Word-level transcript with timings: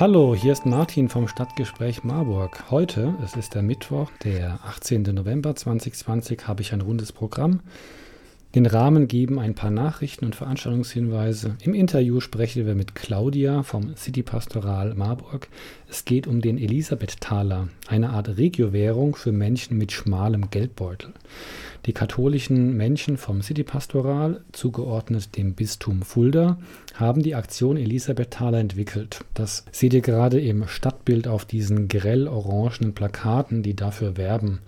Hallo, 0.00 0.34
hier 0.34 0.54
ist 0.54 0.64
Martin 0.64 1.10
vom 1.10 1.28
Stadtgespräch 1.28 2.04
Marburg. 2.04 2.70
Heute, 2.70 3.14
es 3.22 3.36
ist 3.36 3.54
der 3.54 3.60
Mittwoch, 3.60 4.10
der 4.24 4.58
18. 4.64 5.02
November 5.02 5.54
2020, 5.54 6.48
habe 6.48 6.62
ich 6.62 6.72
ein 6.72 6.80
rundes 6.80 7.12
Programm. 7.12 7.60
Den 8.56 8.66
Rahmen 8.66 9.06
geben 9.06 9.38
ein 9.38 9.54
paar 9.54 9.70
Nachrichten 9.70 10.24
und 10.24 10.34
Veranstaltungshinweise. 10.34 11.54
Im 11.62 11.72
Interview 11.72 12.18
sprechen 12.18 12.66
wir 12.66 12.74
mit 12.74 12.96
Claudia 12.96 13.62
vom 13.62 13.94
City 13.94 14.24
Pastoral 14.24 14.94
Marburg. 14.96 15.46
Es 15.88 16.04
geht 16.04 16.26
um 16.26 16.40
den 16.40 16.58
Elisabeth-Taler, 16.58 17.68
eine 17.86 18.10
Art 18.10 18.38
Regiowährung 18.38 19.14
für 19.14 19.30
Menschen 19.30 19.78
mit 19.78 19.92
schmalem 19.92 20.50
Geldbeutel. 20.50 21.12
Die 21.86 21.92
katholischen 21.92 22.76
Menschen 22.76 23.18
vom 23.18 23.40
City 23.40 23.62
Pastoral, 23.62 24.42
zugeordnet 24.50 25.36
dem 25.36 25.54
Bistum 25.54 26.02
Fulda, 26.02 26.58
haben 26.94 27.22
die 27.22 27.36
Aktion 27.36 27.76
Elisabeth 27.76 28.32
Thaler 28.32 28.58
entwickelt. 28.58 29.24
Das 29.32 29.64
seht 29.70 29.94
ihr 29.94 30.02
gerade 30.02 30.40
im 30.40 30.66
Stadtbild 30.66 31.28
auf 31.28 31.44
diesen 31.44 31.86
grell 31.86 32.26
orangenen 32.26 32.94
Plakaten, 32.94 33.62
die 33.62 33.76
dafür 33.76 34.16
werben. 34.16 34.58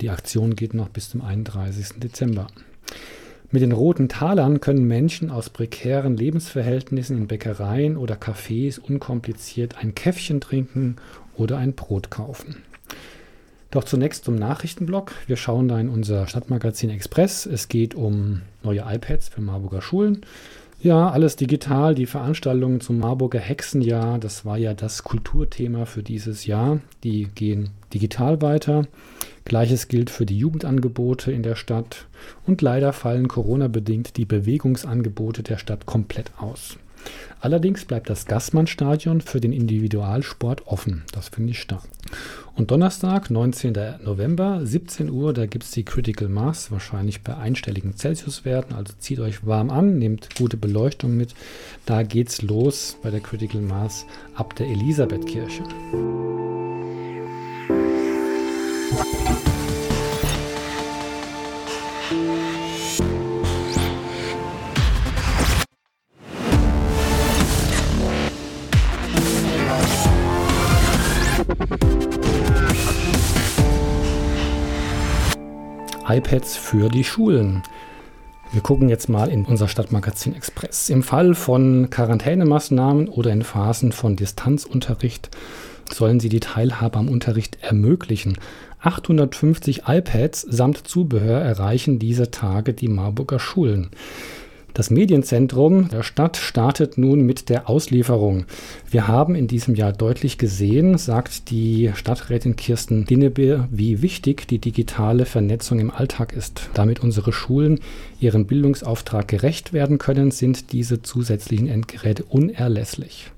Die 0.00 0.10
Aktion 0.10 0.54
geht 0.54 0.74
noch 0.74 0.90
bis 0.90 1.10
zum 1.10 1.22
31. 1.22 1.98
Dezember. 1.98 2.46
Mit 3.50 3.62
den 3.62 3.72
roten 3.72 4.08
Talern 4.08 4.60
können 4.60 4.88
Menschen 4.88 5.30
aus 5.30 5.50
prekären 5.50 6.16
Lebensverhältnissen 6.16 7.16
in 7.16 7.26
Bäckereien 7.26 7.96
oder 7.96 8.16
Cafés 8.16 8.80
unkompliziert 8.80 9.78
ein 9.78 9.94
Käffchen 9.94 10.40
trinken 10.40 10.96
oder 11.36 11.56
ein 11.58 11.74
Brot 11.74 12.10
kaufen. 12.10 12.56
Doch 13.70 13.84
zunächst 13.84 14.24
zum 14.24 14.36
Nachrichtenblock. 14.36 15.12
Wir 15.26 15.36
schauen 15.36 15.68
da 15.68 15.78
in 15.78 15.88
unser 15.88 16.26
Stadtmagazin 16.26 16.90
Express. 16.90 17.46
Es 17.46 17.68
geht 17.68 17.94
um 17.94 18.42
neue 18.62 18.84
iPads 18.86 19.28
für 19.28 19.40
Marburger 19.40 19.82
Schulen. 19.82 20.22
Ja, 20.80 21.10
alles 21.10 21.36
digital. 21.36 21.94
Die 21.94 22.06
Veranstaltungen 22.06 22.80
zum 22.80 22.98
Marburger 22.98 23.40
Hexenjahr, 23.40 24.18
das 24.18 24.44
war 24.44 24.58
ja 24.58 24.74
das 24.74 25.04
Kulturthema 25.04 25.84
für 25.84 26.02
dieses 26.02 26.46
Jahr. 26.46 26.80
Die 27.02 27.28
gehen 27.34 27.70
digital 27.92 28.40
weiter. 28.42 28.86
Gleiches 29.46 29.88
gilt 29.88 30.10
für 30.10 30.26
die 30.26 30.38
Jugendangebote 30.38 31.32
in 31.32 31.42
der 31.42 31.54
Stadt. 31.54 32.06
Und 32.46 32.60
leider 32.60 32.92
fallen 32.92 33.28
Corona-bedingt 33.28 34.16
die 34.16 34.26
Bewegungsangebote 34.26 35.42
der 35.42 35.56
Stadt 35.56 35.86
komplett 35.86 36.32
aus. 36.36 36.76
Allerdings 37.40 37.84
bleibt 37.84 38.10
das 38.10 38.26
Gassmann-Stadion 38.26 39.20
für 39.20 39.40
den 39.40 39.52
Individualsport 39.52 40.66
offen. 40.66 41.04
Das 41.12 41.28
finde 41.28 41.52
ich 41.52 41.60
stark. 41.60 41.84
Und 42.56 42.72
Donnerstag, 42.72 43.30
19. 43.30 43.74
November, 44.04 44.60
17 44.64 45.10
Uhr, 45.10 45.32
da 45.32 45.46
gibt 45.46 45.64
es 45.64 45.70
die 45.70 45.84
Critical 45.84 46.28
Mass, 46.28 46.72
wahrscheinlich 46.72 47.22
bei 47.22 47.36
einstelligen 47.36 47.96
Celsiuswerten. 47.96 48.74
Also 48.74 48.94
zieht 48.98 49.20
euch 49.20 49.46
warm 49.46 49.70
an, 49.70 49.98
nehmt 49.98 50.34
gute 50.36 50.56
Beleuchtung 50.56 51.16
mit. 51.16 51.34
Da 51.84 52.02
geht's 52.02 52.42
los 52.42 52.96
bei 53.02 53.10
der 53.10 53.20
Critical 53.20 53.60
Mass 53.60 54.06
ab 54.34 54.56
der 54.56 54.66
Elisabethkirche. 54.66 55.62
iPads 76.08 76.56
für 76.56 76.88
die 76.88 77.04
Schulen. 77.04 77.62
Wir 78.52 78.60
gucken 78.60 78.88
jetzt 78.88 79.08
mal 79.08 79.28
in 79.28 79.44
unser 79.44 79.66
Stadtmagazin 79.66 80.34
Express. 80.34 80.88
Im 80.88 81.02
Fall 81.02 81.34
von 81.34 81.90
Quarantänemaßnahmen 81.90 83.08
oder 83.08 83.32
in 83.32 83.42
Phasen 83.42 83.92
von 83.92 84.14
Distanzunterricht 84.14 85.30
sollen 85.92 86.20
sie 86.20 86.28
die 86.28 86.40
Teilhabe 86.40 86.98
am 86.98 87.08
Unterricht 87.08 87.58
ermöglichen. 87.60 88.38
850 88.80 89.82
iPads 89.88 90.42
samt 90.42 90.86
Zubehör 90.86 91.40
erreichen 91.40 91.98
diese 91.98 92.30
Tage 92.30 92.72
die 92.72 92.88
Marburger 92.88 93.40
Schulen. 93.40 93.90
Das 94.76 94.90
Medienzentrum 94.90 95.88
der 95.88 96.02
Stadt 96.02 96.36
startet 96.36 96.98
nun 96.98 97.22
mit 97.22 97.48
der 97.48 97.70
Auslieferung. 97.70 98.44
Wir 98.90 99.08
haben 99.08 99.34
in 99.34 99.46
diesem 99.46 99.74
Jahr 99.74 99.94
deutlich 99.94 100.36
gesehen, 100.36 100.98
sagt 100.98 101.48
die 101.48 101.92
Stadträtin 101.94 102.56
Kirsten 102.56 103.06
Dinnebeer, 103.06 103.70
wie 103.70 104.02
wichtig 104.02 104.46
die 104.46 104.58
digitale 104.58 105.24
Vernetzung 105.24 105.78
im 105.78 105.90
Alltag 105.90 106.34
ist. 106.34 106.68
Damit 106.74 107.02
unsere 107.02 107.32
Schulen 107.32 107.80
ihrem 108.20 108.44
Bildungsauftrag 108.44 109.26
gerecht 109.28 109.72
werden 109.72 109.96
können, 109.96 110.30
sind 110.30 110.72
diese 110.72 111.00
zusätzlichen 111.00 111.68
Endgeräte 111.68 112.24
unerlässlich. 112.24 113.30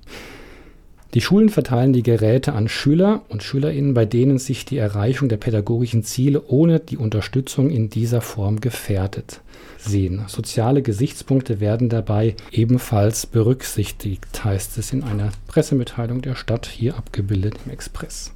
Die 1.13 1.21
Schulen 1.21 1.47
verteilen 1.47 1.93
die 1.93 2.03
Geräte 2.03 2.51
an 2.51 2.67
Schüler 2.67 3.21
und 3.29 3.43
Schülerinnen, 3.43 3.93
bei 3.93 4.03
denen 4.03 4.39
sich 4.39 4.65
die 4.65 4.77
Erreichung 4.77 5.29
der 5.29 5.37
pädagogischen 5.37 6.03
Ziele 6.03 6.43
ohne 6.49 6.81
die 6.81 6.97
Unterstützung 6.97 7.69
in 7.69 7.89
dieser 7.89 8.19
Form 8.19 8.59
gefährdet 8.59 9.39
sehen. 9.79 10.23
Soziale 10.27 10.81
Gesichtspunkte 10.81 11.59
werden 11.59 11.89
dabei 11.89 12.35
ebenfalls 12.51 13.25
berücksichtigt, 13.25 14.43
heißt 14.43 14.77
es 14.77 14.93
in 14.93 15.03
einer 15.03 15.31
Pressemitteilung 15.47 16.21
der 16.21 16.35
Stadt, 16.35 16.67
hier 16.67 16.97
abgebildet 16.97 17.55
im 17.65 17.71
Express. 17.71 18.33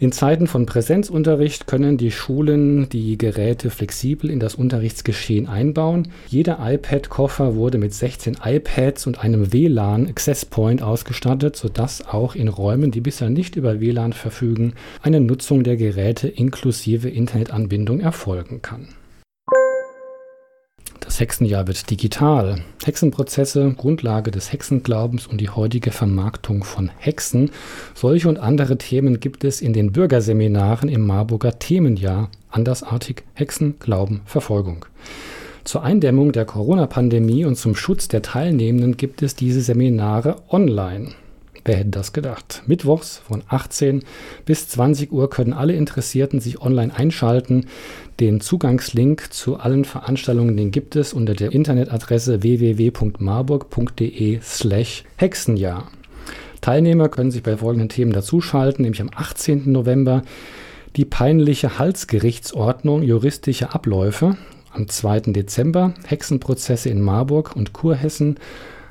In 0.00 0.12
Zeiten 0.12 0.46
von 0.46 0.64
Präsenzunterricht 0.64 1.66
können 1.66 1.96
die 1.96 2.12
Schulen 2.12 2.88
die 2.88 3.18
Geräte 3.18 3.68
flexibel 3.68 4.30
in 4.30 4.38
das 4.38 4.54
Unterrichtsgeschehen 4.54 5.48
einbauen. 5.48 6.12
Jeder 6.28 6.58
iPad-Koffer 6.62 7.56
wurde 7.56 7.78
mit 7.78 7.92
16 7.92 8.38
iPads 8.44 9.08
und 9.08 9.18
einem 9.18 9.52
WLAN 9.52 10.06
Access 10.06 10.44
Point 10.44 10.82
ausgestattet, 10.82 11.56
sodass 11.56 12.06
auch 12.06 12.36
in 12.36 12.46
Räumen, 12.46 12.92
die 12.92 13.00
bisher 13.00 13.28
nicht 13.28 13.56
über 13.56 13.80
WLAN 13.80 14.12
verfügen, 14.12 14.74
eine 15.02 15.18
Nutzung 15.18 15.64
der 15.64 15.76
Geräte 15.76 16.28
inklusive 16.28 17.08
Internetanbindung 17.08 17.98
erfolgen 17.98 18.62
kann. 18.62 18.86
Hexenjahr 21.20 21.66
wird 21.66 21.90
digital. 21.90 22.60
Hexenprozesse, 22.84 23.74
Grundlage 23.76 24.30
des 24.30 24.52
Hexenglaubens 24.52 25.26
und 25.26 25.40
die 25.40 25.50
heutige 25.50 25.90
Vermarktung 25.90 26.64
von 26.64 26.90
Hexen. 26.98 27.50
Solche 27.94 28.28
und 28.28 28.38
andere 28.38 28.78
Themen 28.78 29.20
gibt 29.20 29.44
es 29.44 29.60
in 29.60 29.72
den 29.72 29.92
Bürgerseminaren 29.92 30.88
im 30.88 31.06
Marburger 31.06 31.58
Themenjahr. 31.58 32.30
Andersartig 32.50 33.24
Hexen, 33.34 33.78
Glauben, 33.78 34.20
Verfolgung. 34.24 34.86
Zur 35.64 35.82
Eindämmung 35.82 36.32
der 36.32 36.44
Corona-Pandemie 36.44 37.44
und 37.44 37.56
zum 37.56 37.74
Schutz 37.74 38.08
der 38.08 38.22
Teilnehmenden 38.22 38.96
gibt 38.96 39.22
es 39.22 39.34
diese 39.34 39.60
Seminare 39.60 40.36
online. 40.48 41.08
Wer 41.64 41.76
hätte 41.76 41.90
das 41.90 42.12
gedacht? 42.12 42.62
Mittwochs 42.66 43.18
von 43.18 43.42
18 43.48 44.02
bis 44.44 44.68
20 44.68 45.12
Uhr 45.12 45.28
können 45.28 45.52
alle 45.52 45.74
Interessierten 45.74 46.40
sich 46.40 46.60
online 46.60 46.94
einschalten. 46.94 47.66
Den 48.20 48.40
Zugangslink 48.40 49.32
zu 49.32 49.56
allen 49.58 49.84
Veranstaltungen, 49.84 50.56
den 50.56 50.70
gibt 50.70 50.96
es 50.96 51.12
unter 51.12 51.34
der 51.34 51.52
Internetadresse 51.52 52.42
www.marburg.de 52.42 54.40
slash 54.42 55.04
Hexenjahr. 55.16 55.90
Teilnehmer 56.60 57.08
können 57.08 57.30
sich 57.30 57.42
bei 57.42 57.56
folgenden 57.56 57.88
Themen 57.88 58.12
dazuschalten, 58.12 58.82
nämlich 58.82 59.00
am 59.00 59.10
18. 59.14 59.70
November 59.70 60.22
die 60.96 61.04
peinliche 61.04 61.78
Halsgerichtsordnung 61.78 63.02
juristische 63.02 63.72
Abläufe, 63.72 64.36
am 64.72 64.88
2. 64.88 65.20
Dezember 65.32 65.94
Hexenprozesse 66.06 66.88
in 66.88 67.00
Marburg 67.00 67.54
und 67.54 67.72
Kurhessen, 67.72 68.38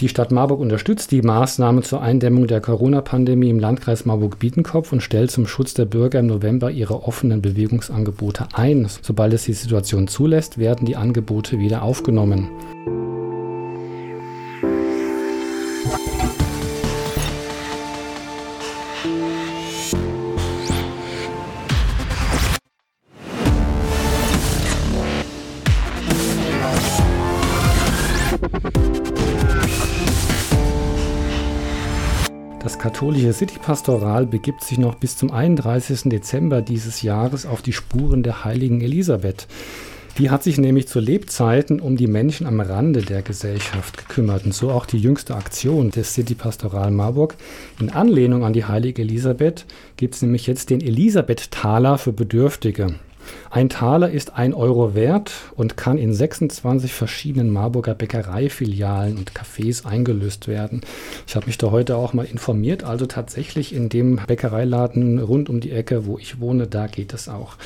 Die 0.00 0.08
Stadt 0.08 0.32
Marburg 0.32 0.60
unterstützt 0.60 1.12
die 1.12 1.20
Maßnahmen 1.20 1.82
zur 1.82 2.00
Eindämmung 2.00 2.46
der 2.46 2.62
Corona-Pandemie 2.62 3.50
im 3.50 3.58
Landkreis 3.58 4.06
Marburg-Biedenkopf 4.06 4.92
und 4.92 5.02
stellt 5.02 5.30
zum 5.30 5.46
Schutz 5.46 5.74
der 5.74 5.84
Bürger 5.84 6.20
im 6.20 6.26
November 6.26 6.70
ihre 6.70 7.02
offenen 7.02 7.42
Bewegungsangebote 7.42 8.48
ein. 8.54 8.88
Sobald 9.02 9.34
es 9.34 9.44
die 9.44 9.52
Situation 9.52 10.08
zulässt, 10.08 10.56
werden 10.56 10.86
die 10.86 10.96
Angebote 10.96 11.58
wieder 11.58 11.82
aufgenommen. 11.82 12.48
Katholische 32.80 33.34
City-Pastoral 33.34 34.24
begibt 34.24 34.64
sich 34.64 34.78
noch 34.78 34.94
bis 34.94 35.14
zum 35.14 35.30
31. 35.30 36.04
Dezember 36.04 36.62
dieses 36.62 37.02
Jahres 37.02 37.44
auf 37.44 37.60
die 37.60 37.74
Spuren 37.74 38.22
der 38.22 38.46
heiligen 38.46 38.80
Elisabeth. 38.80 39.46
Die 40.16 40.30
hat 40.30 40.42
sich 40.42 40.56
nämlich 40.56 40.88
zu 40.88 40.98
Lebzeiten 40.98 41.78
um 41.78 41.98
die 41.98 42.06
Menschen 42.06 42.46
am 42.46 42.58
Rande 42.58 43.02
der 43.02 43.20
Gesellschaft 43.20 43.98
gekümmert 43.98 44.46
und 44.46 44.54
so 44.54 44.70
auch 44.70 44.86
die 44.86 44.98
jüngste 44.98 45.34
Aktion 45.34 45.90
des 45.90 46.14
City 46.14 46.34
Pastoral 46.34 46.90
Marburg. 46.90 47.36
In 47.80 47.90
Anlehnung 47.90 48.46
an 48.46 48.54
die 48.54 48.64
heilige 48.64 49.02
Elisabeth 49.02 49.66
gibt 49.98 50.14
es 50.14 50.22
nämlich 50.22 50.46
jetzt 50.46 50.70
den 50.70 50.80
Elisabeth-Taler 50.80 51.98
für 51.98 52.14
Bedürftige. 52.14 52.94
Ein 53.50 53.68
Taler 53.68 54.10
ist 54.10 54.34
ein 54.34 54.54
Euro 54.54 54.94
wert 54.94 55.32
und 55.56 55.76
kann 55.76 55.98
in 55.98 56.14
26 56.14 56.92
verschiedenen 56.92 57.50
Marburger 57.50 57.94
Bäckereifilialen 57.94 59.18
und 59.18 59.32
Cafés 59.32 59.84
eingelöst 59.84 60.48
werden. 60.48 60.82
Ich 61.26 61.36
habe 61.36 61.46
mich 61.46 61.58
da 61.58 61.70
heute 61.70 61.96
auch 61.96 62.12
mal 62.12 62.26
informiert. 62.26 62.84
Also 62.84 63.06
tatsächlich 63.06 63.74
in 63.74 63.88
dem 63.88 64.20
Bäckereiladen 64.26 65.18
rund 65.18 65.48
um 65.48 65.60
die 65.60 65.72
Ecke, 65.72 66.06
wo 66.06 66.18
ich 66.18 66.40
wohne, 66.40 66.66
da 66.66 66.86
geht 66.86 67.12
es 67.12 67.28
auch. 67.28 67.56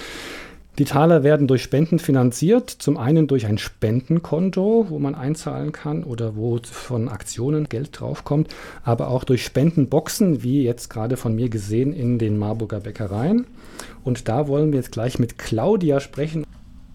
Die 0.78 0.84
Taler 0.84 1.22
werden 1.22 1.46
durch 1.46 1.62
Spenden 1.62 2.00
finanziert. 2.00 2.68
Zum 2.68 2.96
einen 2.96 3.28
durch 3.28 3.46
ein 3.46 3.58
Spendenkonto, 3.58 4.86
wo 4.88 4.98
man 4.98 5.14
einzahlen 5.14 5.70
kann 5.70 6.02
oder 6.02 6.34
wo 6.34 6.58
von 6.64 7.08
Aktionen 7.08 7.68
Geld 7.68 8.00
draufkommt, 8.00 8.52
aber 8.82 9.08
auch 9.08 9.22
durch 9.22 9.44
Spendenboxen, 9.44 10.42
wie 10.42 10.64
jetzt 10.64 10.90
gerade 10.90 11.16
von 11.16 11.36
mir 11.36 11.48
gesehen 11.48 11.92
in 11.92 12.18
den 12.18 12.38
Marburger 12.38 12.80
Bäckereien. 12.80 13.46
Und 14.02 14.28
da 14.28 14.48
wollen 14.48 14.72
wir 14.72 14.78
jetzt 14.78 14.92
gleich 14.92 15.18
mit 15.18 15.38
Claudia 15.38 16.00
sprechen. 16.00 16.44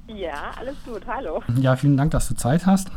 Ja, 0.07 0.51
alles 0.59 0.75
gut. 0.85 1.01
Hallo. 1.07 1.43
Ja, 1.59 1.75
vielen 1.75 1.97
Dank, 1.97 2.11
dass 2.11 2.27
du 2.27 2.35
Zeit 2.35 2.65
hast. 2.65 2.89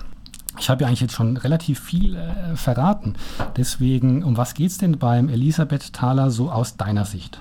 Ich 0.59 0.69
habe 0.69 0.83
ja 0.83 0.89
eigentlich 0.89 1.01
jetzt 1.01 1.15
schon 1.15 1.37
relativ 1.37 1.81
viel 1.81 2.17
äh, 2.17 2.57
verraten. 2.57 3.17
Deswegen, 3.57 4.23
um 4.23 4.37
was 4.37 4.55
geht 4.55 4.71
es 4.71 4.79
denn 4.79 4.99
beim 4.99 5.29
Elisabeth 5.29 5.93
Thaler 5.93 6.31
so 6.31 6.51
aus 6.51 6.77
deiner 6.77 7.05
Sicht? 7.05 7.39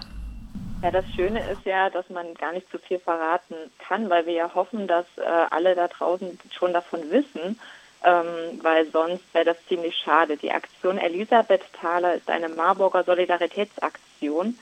Ja, 0.81 0.89
das 0.89 1.05
Schöne 1.15 1.39
ist 1.51 1.63
ja, 1.65 1.89
dass 1.89 2.09
man 2.09 2.33
gar 2.35 2.53
nicht 2.53 2.69
zu 2.71 2.79
viel 2.79 2.99
verraten 2.99 3.55
kann, 3.87 4.09
weil 4.09 4.25
wir 4.25 4.33
ja 4.33 4.51
hoffen, 4.55 4.87
dass 4.87 5.05
äh, 5.17 5.21
alle 5.51 5.75
da 5.75 5.87
draußen 5.87 6.39
schon 6.51 6.73
davon 6.73 7.01
wissen, 7.11 7.59
ähm, 8.03 8.59
weil 8.63 8.89
sonst 8.91 9.23
wäre 9.33 9.45
das 9.45 9.57
ziemlich 9.67 9.95
schade. 9.95 10.37
Die 10.37 10.51
Aktion 10.51 10.97
Elisabeth 10.97 11.61
Thaler 11.79 12.15
ist 12.15 12.29
eine 12.29 12.49
Marburger 12.49 13.03
Solidaritätsaktion, 13.03 14.57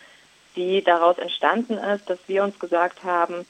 die 0.59 0.83
daraus 0.83 1.17
entstanden 1.17 1.77
ist, 1.77 2.09
dass 2.09 2.19
wir 2.27 2.43
uns 2.43 2.59
gesagt 2.59 3.05
haben, 3.05 3.45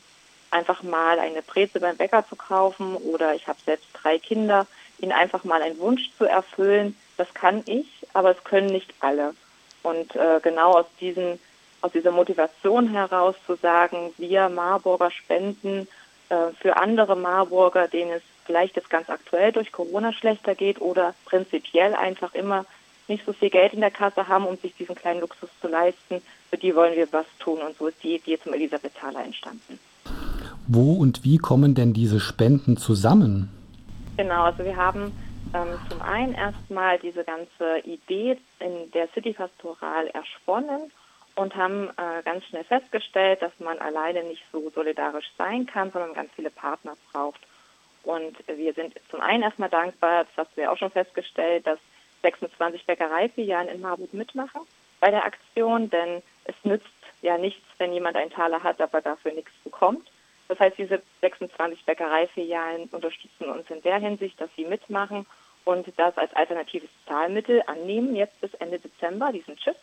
einfach 0.52 0.84
mal 0.84 1.20
eine 1.20 1.42
Breze 1.42 1.80
beim 1.80 1.98
Bäcker 1.98 2.24
zu 2.28 2.36
kaufen 2.36 2.96
oder 2.96 3.34
ich 3.34 3.48
habe 3.48 3.58
selbst 3.66 3.88
drei 3.94 4.20
Kinder, 4.20 4.68
ihnen 5.00 5.12
einfach 5.12 5.44
mal 5.44 5.64
einen 5.64 5.80
Wunsch 5.80 6.12
zu 6.20 6.26
erfüllen. 6.26 6.96
Das 7.18 7.34
kann 7.34 7.64
ich, 7.66 7.88
aber 8.14 8.30
es 8.32 8.44
können 8.44 8.68
nicht 8.68 8.94
alle. 9.00 9.34
Und 9.82 10.16
äh, 10.16 10.40
genau 10.44 10.74
aus 10.74 10.86
diesen 11.00 11.40
aus 11.82 11.94
dieser 11.94 12.12
Motivation 12.12 12.90
heraus 12.90 13.36
zu 13.48 13.56
sagen, 13.56 14.14
wir 14.18 14.50
Marburger 14.50 15.12
spenden 15.12 15.88
äh, 16.28 16.52
für 16.60 16.76
andere 16.76 17.16
Marburger, 17.16 17.88
denen 17.88 18.12
es 18.12 18.22
vielleicht 18.46 18.76
jetzt 18.76 18.90
ganz 18.90 19.10
aktuell 19.10 19.54
durch 19.54 19.72
Corona 19.72 20.12
schlechter 20.12 20.56
geht 20.56 20.82
oder 20.82 21.16
prinzipiell 21.24 21.96
einfach 21.96 22.34
immer 22.34 22.66
nicht 23.10 23.26
so 23.26 23.34
viel 23.34 23.50
Geld 23.50 23.74
in 23.74 23.82
der 23.82 23.92
Kasse 23.92 24.28
haben, 24.28 24.46
um 24.46 24.56
sich 24.58 24.76
diesen 24.76 24.96
kleinen 24.96 25.22
Luxus 25.22 25.50
zu 25.62 25.68
leisten, 25.68 26.22
für 26.50 26.58
die 26.58 26.76
wollen 26.76 26.96
wir 26.96 27.12
was 27.12 27.26
tun. 27.40 27.60
Und 27.60 27.78
so 27.78 27.88
ist 27.88 28.02
die 28.04 28.16
Idee 28.16 28.40
zum 28.40 28.54
Elisabeth 28.54 28.96
Thaler 28.96 29.24
entstanden. 29.24 29.80
Wo 30.68 30.94
und 30.94 31.24
wie 31.24 31.38
kommen 31.38 31.76
denn 31.76 31.94
diese 31.94 32.20
Spenden 32.20 32.78
zusammen? 32.78 33.50
Genau, 34.18 34.44
also 34.44 34.64
wir 34.64 34.76
haben 34.76 35.12
ähm, 35.54 35.80
zum 35.90 36.02
einen 36.02 36.34
erstmal 36.34 37.00
diese 37.00 37.24
ganze 37.24 37.80
Idee 37.86 38.38
in 38.60 38.92
der 38.92 39.08
City 39.14 39.34
Pastoral 39.34 40.08
ersponnen 40.08 40.92
und 41.36 41.56
haben 41.56 41.90
äh, 41.92 42.22
ganz 42.24 42.44
schnell 42.46 42.66
festgestellt, 42.66 43.42
dass 43.42 43.54
man 43.60 43.80
alleine 43.80 44.24
nicht 44.24 44.44
so 44.52 44.70
solidarisch 44.70 45.32
sein 45.38 45.66
kann, 45.66 45.92
sondern 45.92 46.14
ganz 46.14 46.30
viele 46.36 46.52
Partner 46.52 46.94
braucht. 47.12 47.40
Und 48.04 48.36
wir 48.48 48.74
sind 48.74 48.94
zum 49.10 49.22
einen 49.22 49.44
erstmal 49.44 49.70
dankbar, 49.70 50.26
das 50.26 50.46
hast 50.46 50.58
du 50.58 50.62
ja 50.62 50.72
auch 50.72 50.78
schon 50.78 50.92
festgestellt, 50.92 51.66
dass 51.66 51.80
26 52.22 52.86
Bäckereifilialen 52.86 53.70
in 53.70 53.82
Marburg 53.82 54.14
mitmachen 54.14 54.62
bei 55.00 55.12
der 55.12 55.26
Aktion, 55.26 55.90
denn 55.90 56.22
es 56.46 56.56
nützt 56.64 56.88
ja 57.22 57.38
nichts, 57.38 57.66
wenn 57.78 57.94
jemand 57.94 58.16
einen 58.16 58.32
Taler 58.32 58.64
hat, 58.64 58.82
aber 58.82 59.02
dafür 59.02 59.34
nichts 59.34 59.52
bekommt. 59.64 60.10
Das 60.48 60.60
heißt, 60.60 60.78
diese 60.78 61.02
26 61.22 61.86
Bäckereifilialen 61.86 62.90
unterstützen 62.92 63.46
uns 63.46 63.70
in 63.70 63.82
der 63.84 64.00
Hinsicht, 64.00 64.40
dass 64.42 64.50
sie 64.56 64.66
mitmachen 64.66 65.26
und 65.64 65.88
das 65.98 66.18
als 66.18 66.34
alternatives 66.34 66.90
Zahlmittel 67.08 67.62
annehmen, 67.68 68.16
jetzt 68.16 68.40
bis 68.42 68.54
Ende 68.56 68.80
Dezember, 68.80 69.32
diesen 69.32 69.58
Chip. 69.58 69.76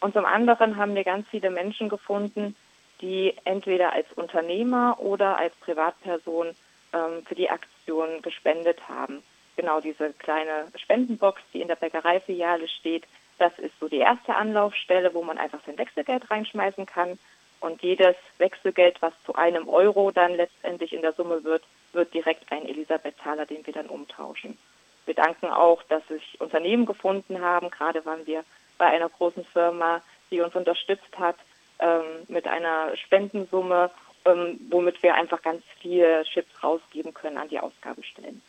Und 0.00 0.14
zum 0.14 0.24
anderen 0.24 0.76
haben 0.76 0.94
wir 0.94 1.04
ganz 1.04 1.28
viele 1.28 1.50
Menschen 1.50 1.88
gefunden, 1.88 2.56
die 3.00 3.34
entweder 3.44 3.92
als 3.92 4.06
Unternehmer 4.14 4.98
oder 5.00 5.36
als 5.36 5.54
Privatperson 5.56 6.48
ähm, 6.92 7.24
für 7.26 7.34
die 7.34 7.50
Aktion 7.50 8.22
gespendet 8.22 8.88
haben. 8.88 9.22
Genau 9.62 9.80
diese 9.80 10.12
kleine 10.14 10.66
Spendenbox, 10.74 11.40
die 11.54 11.60
in 11.60 11.68
der 11.68 11.76
Bäckereifiliale 11.76 12.66
steht, 12.66 13.04
das 13.38 13.56
ist 13.60 13.78
so 13.78 13.86
die 13.86 13.98
erste 13.98 14.34
Anlaufstelle, 14.34 15.14
wo 15.14 15.22
man 15.22 15.38
einfach 15.38 15.60
sein 15.64 15.78
Wechselgeld 15.78 16.28
reinschmeißen 16.28 16.84
kann. 16.84 17.16
Und 17.60 17.80
jedes 17.80 18.16
Wechselgeld, 18.38 19.00
was 19.00 19.12
zu 19.24 19.36
einem 19.36 19.68
Euro 19.68 20.10
dann 20.10 20.34
letztendlich 20.34 20.92
in 20.92 21.02
der 21.02 21.12
Summe 21.12 21.44
wird, 21.44 21.62
wird 21.92 22.12
direkt 22.12 22.50
ein 22.50 22.66
Elisabeth-Taler, 22.66 23.46
den 23.46 23.64
wir 23.64 23.72
dann 23.72 23.86
umtauschen. 23.86 24.58
Wir 25.06 25.14
danken 25.14 25.46
auch, 25.46 25.84
dass 25.84 26.04
sich 26.08 26.40
Unternehmen 26.40 26.84
gefunden 26.84 27.40
haben. 27.40 27.70
Gerade 27.70 28.04
waren 28.04 28.26
wir 28.26 28.42
bei 28.78 28.86
einer 28.86 29.10
großen 29.10 29.44
Firma, 29.44 30.02
die 30.32 30.40
uns 30.40 30.56
unterstützt 30.56 31.16
hat 31.20 31.36
ähm, 31.78 32.24
mit 32.26 32.48
einer 32.48 32.96
Spendensumme, 32.96 33.92
ähm, 34.24 34.58
womit 34.70 35.00
wir 35.04 35.14
einfach 35.14 35.40
ganz 35.40 35.62
viele 35.78 36.24
Chips 36.24 36.64
rausgeben 36.64 37.14
können 37.14 37.38
an 37.38 37.48
die 37.48 37.60
Ausgabestellen. 37.60 38.42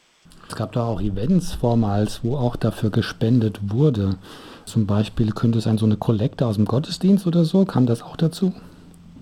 Es 0.48 0.56
gab 0.56 0.72
da 0.74 0.86
auch 0.86 1.02
Events 1.02 1.54
vormals, 1.54 2.24
wo 2.24 2.36
auch 2.36 2.56
dafür 2.56 2.90
gespendet 2.90 3.60
wurde. 3.72 4.18
Zum 4.66 4.88
Beispiel 4.88 5.32
könnte 5.32 5.58
es 5.58 5.64
sein, 5.66 5.78
so 5.78 5.86
eine 5.86 5.98
Kollekte 5.98 6.46
aus 6.46 6.56
dem 6.56 6.66
Gottesdienst 6.66 7.28
oder 7.28 7.44
so. 7.44 7.66
Kam 7.66 7.86
das 7.86 8.02
auch 8.02 8.18
dazu? 8.18 8.54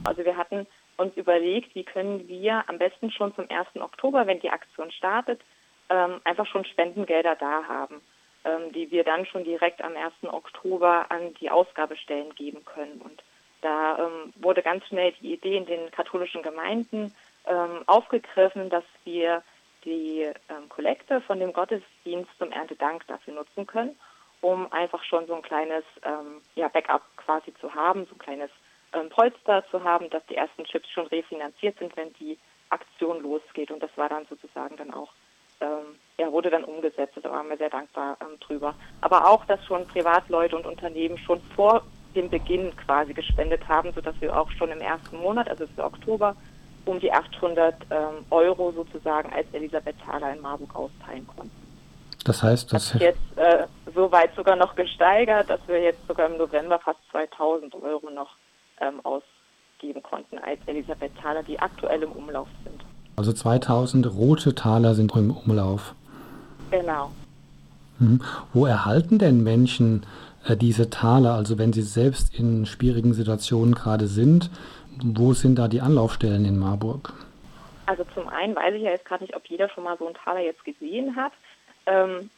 Also 0.03 0.25
wir 0.25 0.37
hatten 0.37 0.67
uns 0.97 1.15
überlegt, 1.15 1.73
wie 1.75 1.83
können 1.83 2.27
wir 2.27 2.63
am 2.67 2.77
besten 2.77 3.11
schon 3.11 3.33
zum 3.35 3.45
1. 3.49 3.81
Oktober, 3.81 4.27
wenn 4.27 4.39
die 4.39 4.49
Aktion 4.49 4.91
startet, 4.91 5.41
ähm, 5.89 6.21
einfach 6.23 6.45
schon 6.47 6.65
Spendengelder 6.65 7.35
da 7.39 7.63
haben 7.67 8.01
ähm, 8.43 8.71
die 8.73 8.89
wir 8.89 9.03
dann 9.03 9.25
schon 9.27 9.43
direkt 9.43 9.83
am 9.83 9.95
1. 9.95 10.13
Oktober 10.23 11.05
an 11.09 11.33
die 11.39 11.51
Ausgabestellen 11.51 12.33
geben 12.33 12.65
können. 12.65 12.99
Und 13.01 13.21
da 13.61 13.99
ähm, 13.99 14.33
wurde 14.41 14.63
ganz 14.63 14.83
schnell 14.87 15.13
die 15.21 15.33
Idee 15.33 15.57
in 15.57 15.65
den 15.65 15.91
katholischen 15.91 16.41
Gemeinden 16.41 17.13
aufgegriffen, 17.87 18.69
dass 18.69 18.83
wir 19.03 19.41
die 19.85 20.21
ähm, 20.49 20.69
Kollekte 20.69 21.21
von 21.21 21.39
dem 21.39 21.53
Gottesdienst 21.53 22.29
zum 22.37 22.51
Erntedank 22.51 23.05
dafür 23.07 23.33
nutzen 23.33 23.65
können, 23.67 23.97
um 24.41 24.71
einfach 24.71 25.03
schon 25.03 25.27
so 25.27 25.35
ein 25.35 25.41
kleines 25.41 25.83
ähm, 26.03 26.41
ja, 26.55 26.67
Backup 26.67 27.03
quasi 27.17 27.53
zu 27.59 27.73
haben, 27.73 28.05
so 28.05 28.15
ein 28.15 28.19
kleines 28.19 28.51
ähm, 28.93 29.09
Polster 29.09 29.63
zu 29.71 29.83
haben, 29.83 30.09
dass 30.09 30.25
die 30.27 30.35
ersten 30.35 30.63
Chips 30.65 30.89
schon 30.89 31.07
refinanziert 31.07 31.77
sind, 31.79 31.95
wenn 31.97 32.13
die 32.13 32.37
Aktion 32.69 33.21
losgeht. 33.21 33.71
Und 33.71 33.81
das 33.81 33.91
war 33.95 34.09
dann 34.09 34.25
sozusagen 34.25 34.77
dann 34.77 34.93
auch 34.93 35.11
ähm, 35.61 35.95
ja, 36.17 36.31
wurde 36.31 36.49
dann 36.49 36.63
umgesetzt. 36.63 37.17
Da 37.21 37.29
waren 37.29 37.49
wir 37.49 37.57
sehr 37.57 37.69
dankbar 37.69 38.17
ähm, 38.21 38.39
drüber. 38.39 38.75
Aber 39.01 39.27
auch, 39.27 39.45
dass 39.45 39.63
schon 39.65 39.87
Privatleute 39.87 40.55
und 40.55 40.65
Unternehmen 40.65 41.17
schon 41.17 41.41
vor 41.55 41.83
dem 42.15 42.29
Beginn 42.29 42.75
quasi 42.75 43.13
gespendet 43.13 43.67
haben, 43.67 43.93
sodass 43.93 44.19
wir 44.19 44.37
auch 44.37 44.51
schon 44.51 44.69
im 44.69 44.81
ersten 44.81 45.17
Monat, 45.17 45.49
also 45.49 45.65
für 45.67 45.83
Oktober, 45.83 46.35
um 46.85 46.99
die 46.99 47.11
800 47.11 47.75
ähm, 47.89 48.25
Euro 48.29 48.71
sozusagen 48.71 49.31
als 49.33 49.47
Elisabeth 49.53 49.95
Thaler 50.05 50.33
in 50.33 50.41
Marburg 50.41 50.75
austeilen 50.75 51.27
konnten. 51.27 51.51
Das 52.25 52.43
heißt, 52.43 52.71
das 52.71 52.93
hat 52.93 53.01
jetzt 53.01 53.37
äh, 53.37 53.65
soweit 53.93 54.35
sogar 54.35 54.55
noch 54.55 54.75
gesteigert, 54.75 55.49
dass 55.49 55.59
wir 55.67 55.81
jetzt 55.81 56.05
sogar 56.07 56.27
im 56.27 56.37
November 56.37 56.79
fast 56.79 56.99
2000 57.11 57.73
Euro 57.75 58.09
noch 58.11 58.29
ähm, 58.79 59.01
ausgeben 59.03 60.03
konnten 60.03 60.37
als 60.37 60.59
Elisabeth 60.67 61.11
Thaler, 61.19 61.43
die 61.43 61.59
aktuell 61.59 62.03
im 62.03 62.11
Umlauf 62.11 62.47
sind. 62.63 62.83
Also 63.15 63.33
2000 63.33 64.07
rote 64.15 64.55
Taler 64.55 64.93
sind 64.93 65.15
im 65.15 65.31
Umlauf. 65.31 65.95
Genau. 66.69 67.11
Mhm. 68.01 68.21
Wo 68.53 68.65
erhalten 68.65 69.19
denn 69.19 69.43
Menschen 69.43 70.05
äh, 70.47 70.57
diese 70.57 70.89
Taler, 70.89 71.33
also 71.33 71.57
wenn 71.57 71.71
sie 71.71 71.83
selbst 71.83 72.37
in 72.37 72.65
schwierigen 72.65 73.13
Situationen 73.13 73.75
gerade 73.75 74.07
sind, 74.07 74.49
wo 75.03 75.33
sind 75.33 75.57
da 75.57 75.67
die 75.67 75.81
Anlaufstellen 75.81 76.45
in 76.45 76.59
Marburg? 76.59 77.13
Also 77.85 78.03
zum 78.13 78.27
einen 78.27 78.55
weiß 78.55 78.75
ich 78.75 78.83
ja 78.83 78.91
jetzt 78.91 79.05
gerade 79.05 79.23
nicht, 79.23 79.35
ob 79.35 79.45
jeder 79.47 79.69
schon 79.69 79.83
mal 79.83 79.97
so 79.97 80.05
einen 80.05 80.15
Taler 80.15 80.41
jetzt 80.41 80.63
gesehen 80.63 81.15
hat. 81.15 81.31
Ähm, 81.85 82.29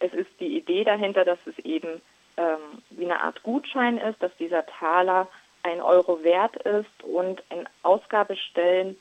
es 0.00 0.12
ist 0.12 0.30
die 0.40 0.58
Idee 0.58 0.84
dahinter, 0.84 1.24
dass 1.24 1.38
es 1.46 1.58
eben 1.64 2.00
ähm, 2.36 2.82
wie 2.90 3.04
eine 3.04 3.20
Art 3.20 3.42
Gutschein 3.42 3.98
ist, 3.98 4.22
dass 4.22 4.36
dieser 4.38 4.66
Taler 4.66 5.28
ein 5.62 5.80
Euro 5.80 6.22
wert 6.22 6.56
ist 6.56 7.02
und 7.02 7.42
in 7.50 7.66
Ausgabestellen 7.82 8.96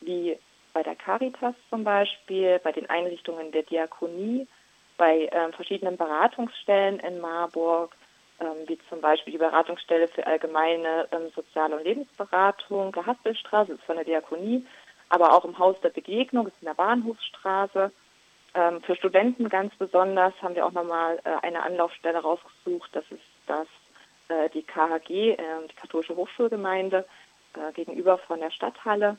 wie 0.00 0.36
bei 0.74 0.82
der 0.82 0.96
Caritas 0.96 1.54
zum 1.70 1.84
Beispiel, 1.84 2.60
bei 2.62 2.72
den 2.72 2.88
Einrichtungen 2.90 3.52
der 3.52 3.62
Diakonie, 3.62 4.46
bei 5.02 5.28
ähm, 5.32 5.52
verschiedenen 5.52 5.96
Beratungsstellen 5.96 7.00
in 7.00 7.20
Marburg, 7.20 7.92
ähm, 8.38 8.68
wie 8.68 8.78
zum 8.88 9.00
Beispiel 9.00 9.32
die 9.32 9.38
Beratungsstelle 9.38 10.06
für 10.06 10.24
allgemeine 10.24 11.08
ähm, 11.10 11.28
Sozial- 11.34 11.72
und 11.72 11.82
Lebensberatung, 11.82 12.92
der 12.92 13.06
Haspelstraße, 13.06 13.72
ist 13.72 13.82
von 13.82 13.96
der 13.96 14.04
Diakonie, 14.04 14.64
aber 15.08 15.34
auch 15.34 15.44
im 15.44 15.58
Haus 15.58 15.74
der 15.80 15.88
Begegnung, 15.88 16.46
ist 16.46 16.54
in 16.60 16.66
der 16.66 16.74
Bahnhofsstraße. 16.74 17.90
Ähm, 18.54 18.80
für 18.82 18.94
Studenten 18.94 19.48
ganz 19.48 19.74
besonders 19.74 20.34
haben 20.40 20.54
wir 20.54 20.64
auch 20.64 20.70
nochmal 20.70 21.18
äh, 21.24 21.30
eine 21.44 21.64
Anlaufstelle 21.64 22.20
rausgesucht, 22.20 22.90
das 22.92 23.04
ist 23.10 23.26
das 23.48 23.66
äh, 24.28 24.50
die 24.50 24.62
KHG, 24.62 25.32
äh, 25.32 25.36
die 25.68 25.74
Katholische 25.74 26.14
Hochschulgemeinde, 26.14 27.04
äh, 27.54 27.72
gegenüber 27.72 28.18
von 28.18 28.38
der 28.38 28.52
Stadthalle, 28.52 29.16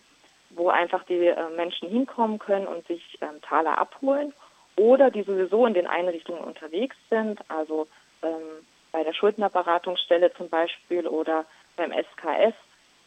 wo 0.51 0.69
einfach 0.69 1.03
die 1.03 1.27
äh, 1.27 1.49
Menschen 1.57 1.89
hinkommen 1.89 2.39
können 2.39 2.67
und 2.67 2.87
sich 2.87 3.17
ähm, 3.19 3.41
Taler 3.41 3.77
abholen 3.77 4.33
oder 4.75 5.11
die 5.11 5.23
sowieso 5.23 5.65
in 5.65 5.73
den 5.73 5.87
Einrichtungen 5.87 6.43
unterwegs 6.43 6.95
sind, 7.09 7.39
also 7.49 7.87
ähm, 8.21 8.65
bei 8.91 9.03
der 9.03 9.13
Schuldnerberatungsstelle 9.13 10.33
zum 10.33 10.49
Beispiel 10.49 11.07
oder 11.07 11.45
beim 11.75 11.91
SKS, 11.91 12.53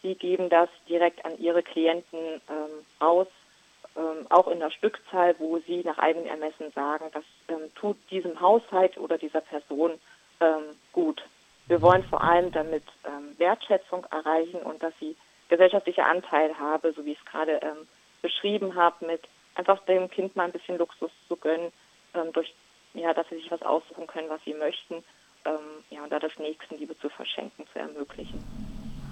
die 0.03 0.15
geben 0.15 0.49
das 0.49 0.69
direkt 0.89 1.25
an 1.25 1.39
ihre 1.39 1.63
Klienten 1.63 2.19
ähm, 2.49 2.87
aus, 2.99 3.27
ähm, 3.97 4.27
auch 4.29 4.49
in 4.49 4.61
der 4.61 4.71
Stückzahl, 4.71 5.35
wo 5.39 5.59
sie 5.59 5.83
nach 5.85 5.99
eigenem 5.99 6.27
Ermessen 6.27 6.71
sagen, 6.73 7.07
das 7.13 7.25
ähm, 7.49 7.73
tut 7.75 7.97
diesem 8.11 8.41
Haushalt 8.41 8.99
oder 8.99 9.19
dieser 9.19 9.41
Person 9.41 9.93
ähm, 10.41 10.77
gut. 10.93 11.23
Wir 11.67 11.83
wollen 11.83 12.05
vor 12.05 12.23
allem 12.23 12.53
damit 12.53 12.85
ähm, 13.05 13.37
Wertschätzung 13.39 14.05
erreichen 14.11 14.61
und 14.61 14.83
dass 14.83 14.93
sie 15.01 15.17
gesellschaftliche 15.49 16.05
Anteil 16.05 16.57
habe, 16.59 16.93
so 16.93 17.05
wie 17.05 17.13
ich 17.13 17.19
es 17.19 17.25
gerade 17.25 17.61
beschrieben 18.21 18.75
habe, 18.75 19.07
mit 19.07 19.23
einfach 19.57 19.85
dem 19.87 20.09
Kind 20.11 20.37
mal 20.37 20.45
ein 20.45 20.53
bisschen 20.53 20.79
Luxus 20.79 21.11
zu 21.29 21.37
gönnen, 21.37 21.73
ähm, 22.15 22.33
durch 22.33 22.55
ja, 22.95 23.13
dass 23.13 23.29
sie 23.29 23.37
sich 23.37 23.51
was 23.51 23.63
aussuchen 23.63 24.07
können, 24.07 24.29
was 24.29 24.43
sie 24.45 24.55
möchten, 24.55 25.05
ähm, 25.45 25.85
ja, 25.91 26.03
und 26.03 26.11
da 26.11 26.19
das 26.19 26.37
Nächstenliebe 26.39 26.97
zu 26.99 27.09
verschenken, 27.09 27.67
zu 27.73 27.79
ermöglichen. 27.79 28.43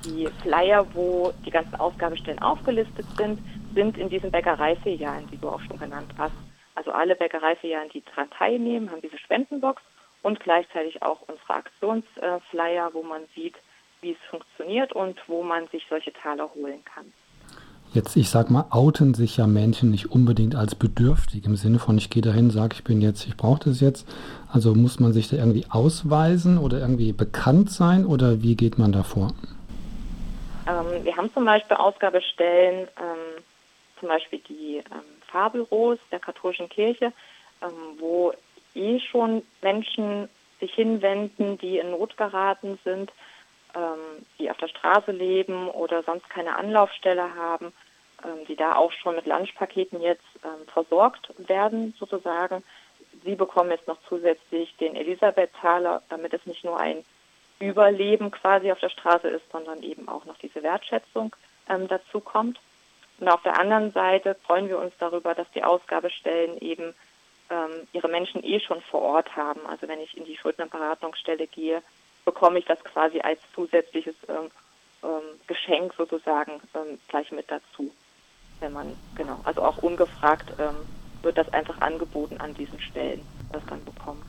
Die 0.04 0.26
Flyer, 0.42 0.86
wo 0.94 1.32
die 1.44 1.50
ganzen 1.50 1.74
Ausgabestellen 1.76 2.40
aufgelistet 2.42 3.06
sind, 3.16 3.40
sind 3.74 3.96
in 3.98 4.08
diesen 4.08 4.30
Bäckereifilialen, 4.30 5.28
die 5.30 5.38
du 5.38 5.48
auch 5.48 5.60
schon 5.62 5.78
genannt 5.78 6.12
hast. 6.18 6.34
Also 6.74 6.92
alle 6.92 7.14
Bäckereifilialen, 7.14 7.90
die 7.90 8.02
daran 8.02 8.30
teilnehmen, 8.30 8.90
haben 8.90 9.00
diese 9.00 9.18
Spendenbox 9.18 9.82
und 10.22 10.40
gleichzeitig 10.40 11.02
auch 11.02 11.20
unsere 11.28 11.54
Aktionsflyer, 11.54 12.92
wo 12.92 13.02
man 13.02 13.22
sieht, 13.34 13.54
wie 14.00 14.12
es 14.12 14.30
funktioniert 14.30 14.92
und 14.92 15.20
wo 15.28 15.42
man 15.42 15.68
sich 15.68 15.86
solche 15.88 16.12
Taler 16.12 16.52
holen 16.54 16.84
kann. 16.84 17.12
Jetzt, 17.94 18.16
ich 18.16 18.28
sag 18.28 18.50
mal, 18.50 18.64
outen 18.70 19.14
sich 19.14 19.36
ja 19.36 19.46
Menschen 19.46 19.92
nicht 19.92 20.10
unbedingt 20.10 20.56
als 20.56 20.74
bedürftig 20.74 21.44
im 21.44 21.54
Sinne 21.54 21.78
von, 21.78 21.96
ich 21.96 22.10
gehe 22.10 22.22
dahin, 22.22 22.50
sage, 22.50 22.74
ich 22.74 22.82
bin 22.82 23.00
jetzt, 23.00 23.24
ich 23.24 23.36
brauche 23.36 23.68
das 23.68 23.80
jetzt. 23.80 24.08
Also 24.52 24.74
muss 24.74 24.98
man 24.98 25.12
sich 25.12 25.28
da 25.28 25.36
irgendwie 25.36 25.66
ausweisen 25.70 26.58
oder 26.58 26.80
irgendwie 26.80 27.12
bekannt 27.12 27.70
sein 27.70 28.04
oder 28.04 28.42
wie 28.42 28.56
geht 28.56 28.78
man 28.78 28.90
da 28.90 29.04
vor? 29.04 29.28
Ähm, 30.66 31.04
wir 31.04 31.16
haben 31.16 31.32
zum 31.32 31.44
Beispiel 31.44 31.76
Ausgabestellen, 31.76 32.88
ähm, 33.00 33.42
zum 34.00 34.08
Beispiel 34.08 34.40
die 34.40 34.78
ähm, 34.78 35.04
Fahrbüros 35.28 36.00
der 36.10 36.18
katholischen 36.18 36.68
Kirche, 36.68 37.12
ähm, 37.62 38.00
wo 38.00 38.32
eh 38.74 38.98
schon 38.98 39.42
Menschen 39.62 40.28
sich 40.58 40.74
hinwenden, 40.74 41.58
die 41.58 41.78
in 41.78 41.92
Not 41.92 42.16
geraten 42.16 42.76
sind, 42.82 43.12
ähm, 43.76 44.24
die 44.40 44.50
auf 44.50 44.56
der 44.56 44.66
Straße 44.66 45.12
leben 45.12 45.68
oder 45.68 46.02
sonst 46.02 46.28
keine 46.28 46.56
Anlaufstelle 46.58 47.36
haben 47.36 47.72
die 48.48 48.56
da 48.56 48.76
auch 48.76 48.92
schon 48.92 49.16
mit 49.16 49.26
Lunchpaketen 49.26 50.00
jetzt 50.00 50.24
ähm, 50.44 50.66
versorgt 50.72 51.30
werden, 51.48 51.94
sozusagen. 51.98 52.62
Sie 53.24 53.34
bekommen 53.34 53.70
jetzt 53.70 53.86
noch 53.86 53.98
zusätzlich 54.08 54.74
den 54.76 54.96
Elisabeth-Taler, 54.96 56.02
damit 56.08 56.34
es 56.34 56.46
nicht 56.46 56.64
nur 56.64 56.78
ein 56.78 57.04
Überleben 57.60 58.30
quasi 58.30 58.72
auf 58.72 58.80
der 58.80 58.88
Straße 58.88 59.28
ist, 59.28 59.44
sondern 59.52 59.82
eben 59.82 60.08
auch 60.08 60.24
noch 60.24 60.36
diese 60.38 60.62
Wertschätzung 60.62 61.34
ähm, 61.68 61.86
dazu 61.88 62.20
kommt. 62.20 62.58
Und 63.20 63.28
auf 63.28 63.42
der 63.42 63.58
anderen 63.58 63.92
Seite 63.92 64.36
freuen 64.46 64.68
wir 64.68 64.78
uns 64.78 64.92
darüber, 64.98 65.34
dass 65.34 65.50
die 65.52 65.62
Ausgabestellen 65.62 66.58
eben 66.58 66.94
ähm, 67.50 67.86
ihre 67.92 68.08
Menschen 68.08 68.42
eh 68.44 68.58
schon 68.58 68.80
vor 68.82 69.02
Ort 69.02 69.36
haben. 69.36 69.60
Also 69.66 69.86
wenn 69.86 70.00
ich 70.00 70.16
in 70.16 70.24
die 70.24 70.36
Schuldnerberatungsstelle 70.36 71.46
gehe, 71.46 71.82
bekomme 72.24 72.58
ich 72.58 72.64
das 72.64 72.82
quasi 72.82 73.20
als 73.20 73.40
zusätzliches 73.54 74.16
ähm, 74.28 74.50
ähm, 75.02 75.40
Geschenk 75.46 75.94
sozusagen 75.96 76.60
gleich 77.08 77.30
mit 77.30 77.50
dazu 77.50 77.92
wenn 78.64 78.72
man, 78.72 78.96
genau, 79.14 79.38
also 79.44 79.62
auch 79.62 79.78
ungefragt 79.78 80.50
ähm, 80.58 80.74
wird 81.22 81.36
das 81.36 81.52
einfach 81.52 81.80
angeboten 81.82 82.38
an 82.38 82.54
diesen 82.54 82.80
Stellen, 82.80 83.20
das 83.52 83.62
dann 83.68 83.84
bekommen. 83.84 84.22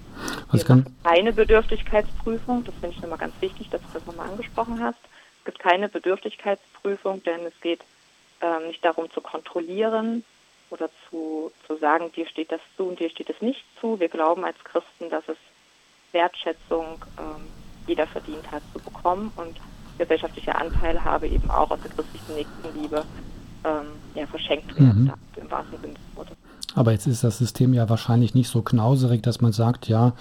Was 0.52 0.66
kann? 0.66 0.86
Keine 1.04 1.32
Bedürftigkeitsprüfung, 1.32 2.66
das 2.66 2.76
finde 2.76 2.96
ich 2.96 3.02
nochmal 3.02 3.18
ganz 3.18 3.34
wichtig, 3.40 3.70
dass 3.70 3.82
du 3.82 3.88
das 3.94 4.06
nochmal 4.06 4.30
angesprochen 4.30 4.84
hast. 4.84 5.00
Es 5.40 5.46
gibt 5.46 5.60
keine 5.60 5.88
Bedürftigkeitsprüfung, 5.88 7.24
denn 7.24 7.46
es 7.46 7.54
geht 7.62 7.80
ähm, 8.42 8.68
nicht 8.68 8.84
darum 8.84 9.10
zu 9.12 9.22
kontrollieren 9.22 10.26
oder 10.70 10.90
zu, 11.10 11.52
zu 11.66 11.78
sagen, 11.78 12.12
dir 12.12 12.28
steht 12.28 12.52
das 12.52 12.62
zu 12.76 12.84
und 12.84 13.00
dir 13.00 13.10
steht 13.10 13.30
es 13.30 13.42
nicht 13.42 13.64
zu. 13.80 14.00
Wir 14.02 14.10
glauben 14.10 14.44
als 14.44 14.62
Christen, 14.66 15.10
dass 15.10 15.24
es 15.30 15.38
Wertschätzung 16.12 17.06
ähm, 17.18 17.48
jeder 17.88 18.08
verdient 18.08 18.52
hat 18.52 18.64
zu 18.74 18.80
bekommen 18.80 19.32
und 19.38 19.56
gesellschaftliche 19.98 20.56
Anteilhabe 20.56 21.28
eben 21.28 21.50
auch 21.50 21.72
aus 21.72 21.80
der 21.82 21.92
christlichen 21.92 22.36
Nächstenliebe 22.36 23.06
ähm, 23.66 23.88
ja, 24.14 24.26
verschenkt 24.28 24.78
werden 24.80 25.04
mhm. 25.04 25.08
darf, 25.08 25.20
im 25.36 25.52
wahrsten 25.52 25.82
Sinne 25.82 25.94
des 25.94 26.04
Wortes. 26.16 26.38
Aber 26.76 26.92
jetzt 26.92 27.08
ist 27.08 27.24
das 27.24 27.38
System 27.38 27.74
ja 27.74 27.90
wahrscheinlich 27.90 28.36
nicht 28.36 28.50
so 28.50 28.62
knauserig, 28.62 29.24
dass 29.24 29.40
man 29.40 29.54
sagt, 29.54 29.88
ja, 29.88 30.12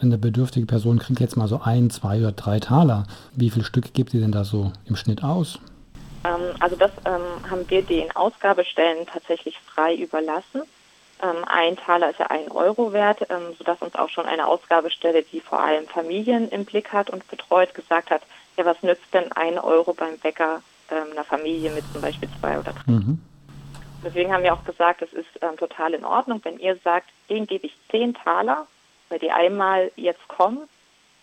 eine 0.00 0.18
bedürftige 0.18 0.66
Person 0.66 0.98
kriegt 0.98 1.20
jetzt 1.20 1.36
mal 1.36 1.48
so 1.48 1.60
ein, 1.62 1.88
zwei 1.88 2.18
oder 2.18 2.32
drei 2.32 2.60
Taler. 2.60 3.04
Wie 3.34 3.50
viele 3.50 3.64
Stück 3.64 3.94
gibt 3.94 4.12
ihr 4.12 4.20
denn 4.20 4.32
da 4.32 4.44
so 4.44 4.72
im 4.84 4.96
Schnitt 4.96 5.24
aus? 5.24 5.58
Ähm, 6.24 6.54
also 6.60 6.76
das 6.76 6.90
ähm, 7.06 7.50
haben 7.50 7.64
wir 7.68 7.82
den 7.82 8.14
Ausgabestellen 8.14 9.06
tatsächlich 9.06 9.58
frei 9.60 9.94
überlassen. 9.94 10.62
Ähm, 11.22 11.44
ein 11.46 11.76
Taler 11.76 12.10
ist 12.10 12.18
ja 12.18 12.26
ein 12.26 12.50
Euro 12.50 12.92
wert, 12.92 13.22
ähm, 13.30 13.54
sodass 13.56 13.80
uns 13.80 13.94
auch 13.94 14.10
schon 14.10 14.26
eine 14.26 14.46
Ausgabestelle, 14.46 15.22
die 15.22 15.40
vor 15.40 15.60
allem 15.60 15.86
Familien 15.86 16.48
im 16.50 16.64
Blick 16.64 16.92
hat 16.92 17.10
und 17.10 17.26
betreut, 17.28 17.74
gesagt 17.74 18.10
hat, 18.10 18.22
ja, 18.56 18.66
was 18.66 18.82
nützt 18.82 19.14
denn 19.14 19.32
ein 19.32 19.58
Euro 19.58 19.94
beim 19.94 20.18
Bäcker 20.18 20.62
ähm, 20.92 21.12
einer 21.12 21.24
Familie 21.24 21.70
mit 21.70 21.84
zum 21.92 22.02
Beispiel 22.02 22.28
zwei 22.38 22.58
oder 22.58 22.72
drei. 22.72 22.92
Mhm. 22.92 23.20
Deswegen 24.04 24.32
haben 24.32 24.42
wir 24.42 24.52
auch 24.52 24.64
gesagt, 24.64 25.02
es 25.02 25.12
ist 25.12 25.28
ähm, 25.40 25.56
total 25.56 25.94
in 25.94 26.04
Ordnung, 26.04 26.40
wenn 26.44 26.58
ihr 26.58 26.76
sagt, 26.76 27.08
denen 27.30 27.46
gebe 27.46 27.66
ich 27.66 27.76
zehn 27.90 28.14
Taler, 28.14 28.66
weil 29.08 29.18
die 29.18 29.30
einmal 29.30 29.90
jetzt 29.96 30.26
kommen 30.28 30.68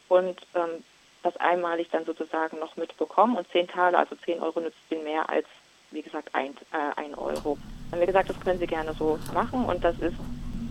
und 0.08 0.38
ähm, 0.56 0.84
das 1.22 1.36
einmalig 1.38 1.90
dann 1.92 2.06
sozusagen 2.06 2.60
noch 2.60 2.78
mitbekommen 2.78 3.36
und 3.36 3.48
zehn 3.52 3.68
Taler, 3.68 4.00
also 4.00 4.16
zehn 4.24 4.40
Euro 4.40 4.62
nützt 4.62 4.78
ihnen 4.90 5.04
mehr 5.04 5.30
als, 5.30 5.46
wie 5.92 6.02
gesagt, 6.02 6.30
ein, 6.34 6.52
äh, 6.72 6.96
ein 6.96 7.14
Euro. 7.16 7.58
Dann 7.92 7.92
haben 7.92 8.00
wir 8.00 8.08
gesagt, 8.08 8.30
das 8.30 8.40
können 8.40 8.60
sie 8.60 8.68
gerne 8.68 8.94
so 8.94 9.20
machen 9.34 9.66
und 9.66 9.84
das 9.84 10.00
ist 10.00 10.16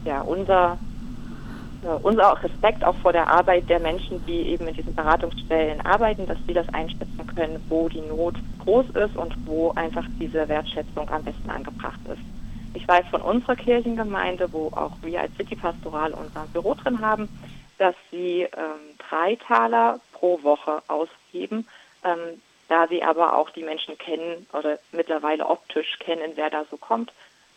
ja 0.04 0.22
unser 0.22 0.78
unser 2.02 2.42
Respekt 2.42 2.82
auch 2.84 2.94
vor 2.96 3.12
der 3.12 3.28
Arbeit 3.28 3.68
der 3.68 3.78
Menschen, 3.78 4.24
die 4.26 4.48
eben 4.48 4.66
in 4.66 4.74
diesen 4.74 4.94
Beratungsstellen 4.94 5.80
arbeiten, 5.82 6.26
dass 6.26 6.38
sie 6.46 6.52
das 6.52 6.68
einschätzen 6.70 7.24
können, 7.36 7.64
wo 7.68 7.88
die 7.88 8.00
Not 8.00 8.34
groß 8.68 8.90
ist 8.90 9.16
und 9.16 9.34
wo 9.46 9.72
einfach 9.72 10.04
diese 10.20 10.46
Wertschätzung 10.46 11.08
am 11.08 11.22
besten 11.22 11.48
angebracht 11.48 12.00
ist. 12.04 12.20
Ich 12.74 12.86
weiß 12.86 13.06
von 13.06 13.22
unserer 13.22 13.56
Kirchengemeinde, 13.56 14.52
wo 14.52 14.66
auch 14.68 14.92
wir 15.00 15.22
als 15.22 15.34
City 15.36 15.56
Pastoral 15.56 16.12
unser 16.12 16.46
Büro 16.52 16.74
drin 16.74 17.00
haben, 17.00 17.30
dass 17.78 17.94
sie 18.10 18.42
ähm, 18.42 18.98
drei 19.08 19.36
Taler 19.36 20.00
pro 20.12 20.42
Woche 20.42 20.82
ausgeben, 20.86 21.66
ähm, 22.04 22.42
da 22.68 22.86
sie 22.88 23.02
aber 23.02 23.38
auch 23.38 23.48
die 23.50 23.62
Menschen 23.62 23.96
kennen 23.96 24.46
oder 24.52 24.78
mittlerweile 24.92 25.46
optisch 25.46 25.98
kennen, 25.98 26.32
wer 26.34 26.50
da 26.50 26.66
so 26.70 26.76
kommt. 26.76 27.10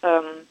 Ähm, 0.03 0.47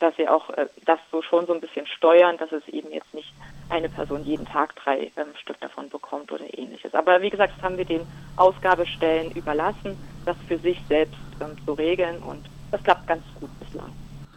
dass 0.00 0.14
sie 0.16 0.28
auch 0.28 0.50
äh, 0.50 0.66
das 0.84 0.98
so 1.10 1.22
schon 1.22 1.46
so 1.46 1.54
ein 1.54 1.60
bisschen 1.60 1.86
steuern, 1.86 2.36
dass 2.36 2.52
es 2.52 2.66
eben 2.68 2.90
jetzt 2.90 3.12
nicht 3.14 3.32
eine 3.68 3.88
Person 3.88 4.24
jeden 4.24 4.46
Tag 4.46 4.76
drei 4.76 5.10
ähm, 5.16 5.34
Stück 5.40 5.60
davon 5.60 5.88
bekommt 5.88 6.32
oder 6.32 6.44
ähnliches. 6.56 6.94
Aber 6.94 7.22
wie 7.22 7.30
gesagt, 7.30 7.54
das 7.56 7.62
haben 7.62 7.78
wir 7.78 7.84
den 7.84 8.06
Ausgabestellen 8.36 9.30
überlassen, 9.32 9.96
das 10.24 10.36
für 10.48 10.58
sich 10.58 10.78
selbst 10.88 11.16
ähm, 11.40 11.56
zu 11.64 11.72
regeln 11.72 12.22
und 12.22 12.44
das 12.70 12.82
klappt 12.82 13.06
ganz 13.06 13.22
gut 13.40 13.50
bislang. 13.60 13.92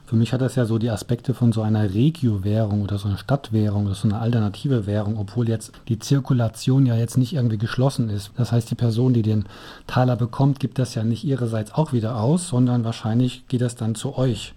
Für 0.07 0.15
mich 0.15 0.31
hat 0.31 0.39
das 0.39 0.55
ja 0.55 0.63
so 0.63 0.77
die 0.77 0.89
Aspekte 0.89 1.33
von 1.33 1.51
so 1.51 1.61
einer 1.61 1.93
Regio-Währung 1.93 2.81
oder 2.81 2.97
so 2.97 3.09
einer 3.09 3.17
Stadtwährung 3.17 3.87
oder 3.87 3.95
so 3.95 4.07
eine 4.07 4.19
alternative 4.19 4.85
Währung, 4.87 5.17
obwohl 5.17 5.49
jetzt 5.49 5.73
die 5.89 5.99
Zirkulation 5.99 6.85
ja 6.85 6.95
jetzt 6.95 7.17
nicht 7.17 7.33
irgendwie 7.33 7.57
geschlossen 7.57 8.09
ist. 8.09 8.31
Das 8.37 8.53
heißt, 8.53 8.71
die 8.71 8.75
Person, 8.75 9.13
die 9.13 9.21
den 9.21 9.47
Taler 9.85 10.15
bekommt, 10.15 10.61
gibt 10.61 10.79
das 10.79 10.95
ja 10.95 11.03
nicht 11.03 11.25
ihrerseits 11.25 11.73
auch 11.73 11.91
wieder 11.91 12.21
aus, 12.21 12.47
sondern 12.47 12.85
wahrscheinlich 12.85 13.49
geht 13.49 13.59
das 13.59 13.75
dann 13.75 13.95
zu 13.95 14.17
euch. 14.17 14.53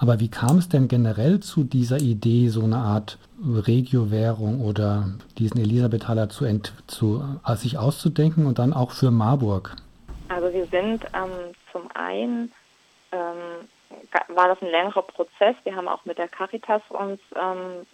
Aber 0.00 0.18
wie 0.18 0.30
kam 0.30 0.56
es 0.56 0.70
denn 0.70 0.88
generell 0.88 1.40
zu 1.40 1.62
dieser 1.62 1.98
Idee, 1.98 2.48
so 2.48 2.64
eine 2.64 2.78
Art 2.78 3.18
Regio-Währung 3.44 4.62
oder 4.62 5.10
diesen 5.38 5.60
Elisabethaler 5.60 6.30
zu, 6.30 6.46
zu 6.86 7.22
äh, 7.46 7.54
sich 7.54 7.76
auszudenken 7.76 8.46
und 8.46 8.58
dann 8.58 8.72
auch 8.72 8.92
für 8.92 9.10
Marburg? 9.10 9.76
Also 10.28 10.50
wir 10.54 10.64
sind 10.66 11.04
ähm, 11.12 11.54
zum 11.70 11.82
einen 11.92 12.50
ähm, 13.12 13.68
war 14.28 14.48
das 14.48 14.62
ein 14.62 14.70
längerer 14.70 15.02
Prozess. 15.02 15.56
Wir 15.64 15.76
haben 15.76 15.88
auch 15.88 16.06
mit 16.06 16.16
der 16.16 16.28
Caritas 16.28 16.80
uns 16.88 17.20
ähm, 17.36 17.86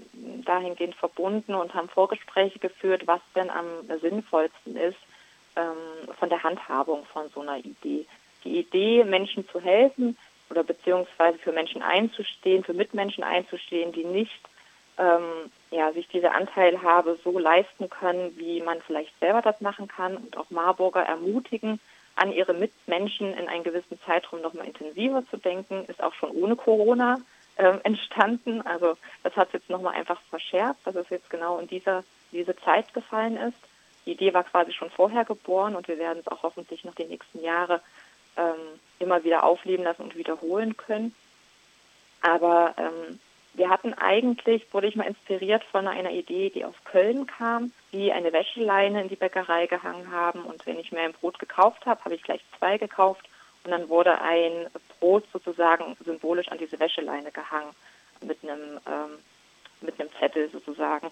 dahingehend 0.44 0.94
verbunden 0.94 1.54
und 1.54 1.74
haben 1.74 1.88
Vorgespräche 1.88 2.60
geführt, 2.60 3.02
was 3.06 3.20
denn 3.34 3.50
am 3.50 3.66
sinnvollsten 4.00 4.76
ist 4.76 4.98
ähm, 5.56 6.12
von 6.20 6.28
der 6.28 6.44
Handhabung 6.44 7.04
von 7.06 7.28
so 7.34 7.40
einer 7.40 7.56
Idee. 7.56 8.06
Die 8.44 8.60
Idee, 8.60 9.02
Menschen 9.02 9.48
zu 9.48 9.60
helfen 9.60 10.16
oder 10.50 10.64
beziehungsweise 10.64 11.38
für 11.38 11.52
Menschen 11.52 11.82
einzustehen, 11.82 12.64
für 12.64 12.74
Mitmenschen 12.74 13.24
einzustehen, 13.24 13.92
die 13.92 14.04
nicht 14.04 14.40
ähm, 14.98 15.50
ja, 15.70 15.92
sich 15.92 16.08
diese 16.08 16.32
Anteilhabe 16.32 17.18
so 17.22 17.38
leisten 17.38 17.90
können, 17.90 18.36
wie 18.38 18.62
man 18.62 18.80
vielleicht 18.80 19.18
selber 19.20 19.42
das 19.42 19.60
machen 19.60 19.88
kann 19.88 20.16
und 20.16 20.36
auch 20.36 20.50
Marburger 20.50 21.02
ermutigen, 21.02 21.80
an 22.14 22.32
ihre 22.32 22.54
Mitmenschen 22.54 23.34
in 23.34 23.48
einem 23.48 23.62
gewissen 23.62 24.00
Zeitraum 24.06 24.40
nochmal 24.40 24.66
intensiver 24.66 25.22
zu 25.30 25.36
denken, 25.36 25.84
ist 25.86 26.02
auch 26.02 26.14
schon 26.14 26.30
ohne 26.30 26.56
Corona 26.56 27.20
ähm, 27.58 27.80
entstanden. 27.84 28.62
Also 28.62 28.96
das 29.22 29.36
hat 29.36 29.52
jetzt 29.52 29.68
nochmal 29.68 29.94
einfach 29.94 30.20
verschärft, 30.30 30.80
dass 30.84 30.94
es 30.94 31.10
jetzt 31.10 31.28
genau 31.28 31.58
in 31.58 31.68
dieser 31.68 32.04
diese 32.32 32.56
Zeit 32.56 32.92
gefallen 32.94 33.36
ist. 33.36 33.58
Die 34.06 34.12
Idee 34.12 34.32
war 34.32 34.44
quasi 34.44 34.72
schon 34.72 34.90
vorher 34.90 35.24
geboren 35.24 35.76
und 35.76 35.88
wir 35.88 35.98
werden 35.98 36.20
es 36.20 36.28
auch 36.28 36.42
hoffentlich 36.42 36.84
noch 36.84 36.94
die 36.94 37.04
nächsten 37.04 37.42
Jahre 37.42 37.80
ähm, 38.36 38.80
immer 38.98 39.24
wieder 39.24 39.44
aufleben 39.44 39.84
lassen 39.84 40.02
und 40.02 40.16
wiederholen 40.16 40.76
können. 40.76 41.14
Aber 42.22 42.74
ähm, 42.78 43.20
wir 43.54 43.70
hatten 43.70 43.94
eigentlich, 43.94 44.66
wurde 44.72 44.86
ich 44.86 44.96
mal 44.96 45.06
inspiriert 45.06 45.64
von 45.64 45.86
einer 45.86 46.10
Idee, 46.10 46.50
die 46.50 46.64
aus 46.64 46.74
Köln 46.84 47.26
kam, 47.26 47.72
die 47.92 48.12
eine 48.12 48.32
Wäscheleine 48.32 49.02
in 49.02 49.08
die 49.08 49.16
Bäckerei 49.16 49.66
gehangen 49.66 50.10
haben. 50.10 50.42
Und 50.44 50.66
wenn 50.66 50.78
ich 50.78 50.92
mir 50.92 51.00
ein 51.00 51.12
Brot 51.12 51.38
gekauft 51.38 51.86
habe, 51.86 52.04
habe 52.04 52.14
ich 52.14 52.22
gleich 52.22 52.42
zwei 52.58 52.78
gekauft. 52.78 53.28
Und 53.64 53.70
dann 53.70 53.88
wurde 53.88 54.20
ein 54.20 54.66
Brot 55.00 55.24
sozusagen 55.32 55.96
symbolisch 56.04 56.48
an 56.48 56.58
diese 56.58 56.78
Wäscheleine 56.78 57.32
gehangen 57.32 57.74
mit 58.20 58.42
einem, 58.42 58.78
ähm, 58.86 59.18
mit 59.80 59.98
einem 59.98 60.10
Zettel 60.18 60.50
sozusagen. 60.50 61.10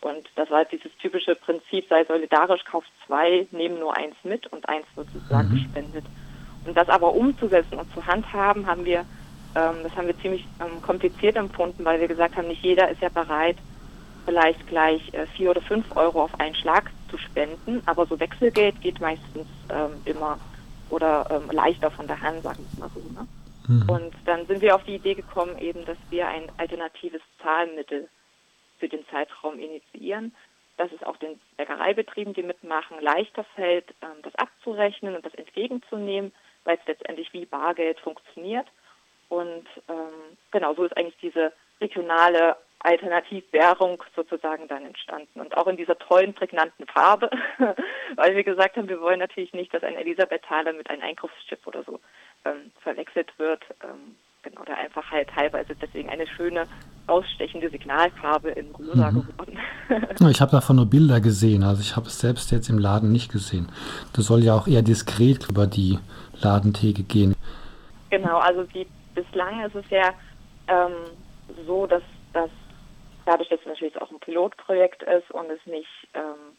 Und 0.00 0.28
das 0.36 0.50
war 0.50 0.64
dieses 0.66 0.94
typische 0.98 1.34
Prinzip, 1.34 1.88
sei 1.88 2.04
solidarisch, 2.04 2.64
kauft 2.64 2.90
zwei, 3.06 3.46
nehmen 3.50 3.78
nur 3.80 3.96
eins 3.96 4.14
mit 4.22 4.46
und 4.48 4.68
eins 4.68 4.86
wird 4.94 5.08
sozusagen 5.12 5.48
mhm. 5.48 5.72
Und 6.66 6.76
das 6.76 6.88
aber 6.88 7.14
umzusetzen 7.14 7.78
und 7.78 7.92
zu 7.92 8.06
handhaben, 8.06 8.66
haben 8.66 8.84
wir 8.84 9.04
ähm, 9.56 9.76
das 9.82 9.96
haben 9.96 10.06
wir 10.06 10.18
ziemlich 10.18 10.46
ähm, 10.60 10.82
kompliziert 10.82 11.36
empfunden, 11.36 11.84
weil 11.84 11.98
wir 11.98 12.08
gesagt 12.08 12.36
haben, 12.36 12.48
nicht 12.48 12.62
jeder 12.62 12.90
ist 12.90 13.00
ja 13.00 13.08
bereit, 13.08 13.56
vielleicht 14.26 14.66
gleich 14.66 15.14
äh, 15.14 15.26
vier 15.26 15.50
oder 15.50 15.62
fünf 15.62 15.96
Euro 15.96 16.24
auf 16.24 16.38
einen 16.38 16.54
Schlag 16.54 16.90
zu 17.10 17.16
spenden, 17.16 17.82
aber 17.86 18.06
so 18.06 18.20
Wechselgeld 18.20 18.80
geht 18.82 19.00
meistens 19.00 19.46
ähm, 19.70 19.92
immer 20.04 20.38
oder 20.90 21.26
ähm, 21.30 21.50
leichter 21.50 21.90
von 21.90 22.06
der 22.06 22.20
Hand, 22.20 22.42
sagen 22.42 22.66
wir 22.72 22.80
mal 22.80 22.90
so. 22.94 23.00
Ne? 23.00 23.26
Mhm. 23.66 23.88
Und 23.88 24.14
dann 24.26 24.46
sind 24.46 24.60
wir 24.60 24.74
auf 24.74 24.84
die 24.84 24.96
Idee 24.96 25.14
gekommen, 25.14 25.56
eben, 25.58 25.84
dass 25.86 25.98
wir 26.10 26.28
ein 26.28 26.44
alternatives 26.58 27.22
Zahlmittel 27.42 28.08
für 28.78 28.88
den 28.88 29.06
Zeitraum 29.10 29.58
initiieren, 29.58 30.34
dass 30.76 30.92
es 30.92 31.02
auch 31.02 31.16
den 31.16 31.40
Bäckereibetrieben, 31.56 32.34
die 32.34 32.42
mitmachen, 32.42 33.00
leichter 33.00 33.44
fällt, 33.54 33.94
ähm, 34.02 34.20
das 34.22 34.34
abzurechnen 34.34 35.16
und 35.16 35.24
das 35.24 35.34
entgegenzunehmen, 35.34 36.32
weil 36.66 36.76
es 36.76 36.86
letztendlich 36.86 37.32
wie 37.32 37.46
Bargeld 37.46 37.98
funktioniert 38.00 38.66
und 39.28 39.66
ähm, 39.88 40.36
genau 40.50 40.74
so 40.74 40.84
ist 40.84 40.96
eigentlich 40.96 41.16
diese 41.20 41.52
regionale 41.80 42.56
Alternativwährung 42.80 44.02
sozusagen 44.14 44.68
dann 44.68 44.84
entstanden. 44.84 45.40
Und 45.40 45.56
auch 45.56 45.66
in 45.66 45.76
dieser 45.76 45.98
tollen, 45.98 46.34
prägnanten 46.34 46.86
Farbe, 46.86 47.30
weil 48.16 48.36
wir 48.36 48.44
gesagt 48.44 48.76
haben, 48.76 48.88
wir 48.88 49.00
wollen 49.00 49.18
natürlich 49.18 49.52
nicht, 49.52 49.72
dass 49.74 49.82
ein 49.82 49.96
Elisabethaler 49.96 50.72
mit 50.72 50.88
einem 50.88 51.02
Einkaufsschiff 51.02 51.66
oder 51.66 51.82
so 51.82 52.00
ähm, 52.44 52.70
verwechselt 52.82 53.36
wird. 53.38 53.64
Ähm, 53.82 54.16
genau, 54.48 54.64
der 54.64 54.78
Einfachheit 54.78 55.34
halber 55.34 55.60
ist 55.60 55.70
deswegen 55.80 56.08
eine 56.08 56.26
schöne, 56.26 56.66
ausstechende 57.06 57.70
Signalfarbe 57.70 58.50
in 58.50 58.70
rosa 58.74 59.10
mhm. 59.10 59.26
geworden. 59.26 59.58
ich 60.30 60.40
habe 60.40 60.50
davon 60.50 60.76
nur 60.76 60.86
Bilder 60.86 61.20
gesehen, 61.20 61.62
also 61.62 61.80
ich 61.80 61.96
habe 61.96 62.06
es 62.06 62.18
selbst 62.18 62.50
jetzt 62.52 62.68
im 62.68 62.78
Laden 62.78 63.12
nicht 63.12 63.30
gesehen. 63.30 63.70
Das 64.14 64.26
soll 64.26 64.42
ja 64.42 64.54
auch 64.54 64.66
eher 64.66 64.82
diskret 64.82 65.48
über 65.48 65.66
die 65.66 65.98
Ladentheke 66.40 67.02
gehen. 67.02 67.34
Genau, 68.10 68.38
also 68.38 68.64
die 68.64 68.86
bislang 69.14 69.64
ist 69.64 69.74
es 69.74 69.88
ja 69.90 70.12
ähm, 70.68 70.92
so, 71.66 71.86
dass 71.86 72.02
das 72.32 72.50
dadurch, 73.24 73.48
dass 73.48 73.60
es 73.60 73.66
natürlich 73.66 74.00
auch 74.00 74.10
ein 74.10 74.20
Pilotprojekt 74.20 75.02
ist 75.02 75.30
und 75.30 75.50
es 75.50 75.64
nicht, 75.66 75.88
ähm, 76.14 76.56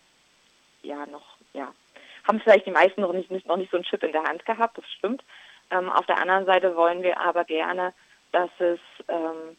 ja, 0.83 1.05
noch, 1.05 1.37
ja, 1.53 1.71
haben 2.27 2.39
vielleicht 2.41 2.65
die 2.65 2.71
meisten 2.71 3.01
noch 3.01 3.13
nicht, 3.13 3.31
nicht, 3.31 3.47
noch 3.47 3.57
nicht 3.57 3.71
so 3.71 3.77
einen 3.77 3.85
Chip 3.85 4.03
in 4.03 4.11
der 4.11 4.23
Hand 4.23 4.45
gehabt, 4.45 4.77
das 4.77 4.85
stimmt. 4.97 5.23
Ähm, 5.71 5.89
auf 5.89 6.05
der 6.05 6.19
anderen 6.19 6.45
Seite 6.45 6.75
wollen 6.75 7.03
wir 7.03 7.19
aber 7.19 7.43
gerne, 7.43 7.93
dass 8.31 8.49
es 8.59 8.79
ähm, 9.07 9.57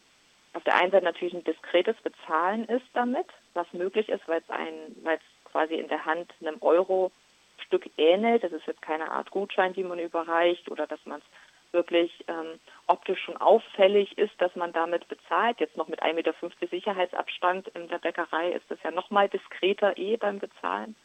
auf 0.53 0.63
der 0.63 0.75
einen 0.75 0.91
Seite 0.91 1.05
natürlich 1.05 1.33
ein 1.33 1.43
diskretes 1.43 1.95
Bezahlen 2.01 2.65
ist 2.65 2.85
damit, 2.93 3.27
was 3.53 3.71
möglich 3.73 4.09
ist, 4.09 4.27
weil 4.27 4.41
es 4.41 4.49
ein, 4.49 4.73
weil 5.03 5.17
es 5.17 5.51
quasi 5.51 5.75
in 5.75 5.87
der 5.87 6.05
Hand 6.05 6.33
einem 6.41 6.57
Euro-Stück 6.61 7.89
ähnelt. 7.97 8.43
Das 8.43 8.51
ist 8.51 8.65
jetzt 8.65 8.81
keine 8.81 9.11
Art 9.11 9.31
Gutschein, 9.31 9.73
die 9.73 9.83
man 9.83 9.99
überreicht 9.99 10.69
oder 10.69 10.87
dass 10.87 11.03
man 11.05 11.19
es 11.19 11.25
wirklich 11.71 12.25
ähm, 12.27 12.59
optisch 12.87 13.21
schon 13.23 13.37
auffällig 13.37 14.17
ist, 14.17 14.33
dass 14.39 14.55
man 14.55 14.73
damit 14.73 15.07
bezahlt. 15.07 15.59
Jetzt 15.59 15.77
noch 15.77 15.87
mit 15.87 16.01
1,50 16.01 16.13
Meter 16.13 16.33
Sicherheitsabstand 16.69 17.67
in 17.69 17.87
der 17.87 17.99
Bäckerei 17.99 18.51
ist 18.53 18.65
das 18.69 18.79
ja 18.83 18.91
noch 18.91 19.11
mal 19.11 19.29
diskreter 19.29 19.97
eh 19.97 20.17
beim 20.17 20.39
Bezahlen. 20.39 20.95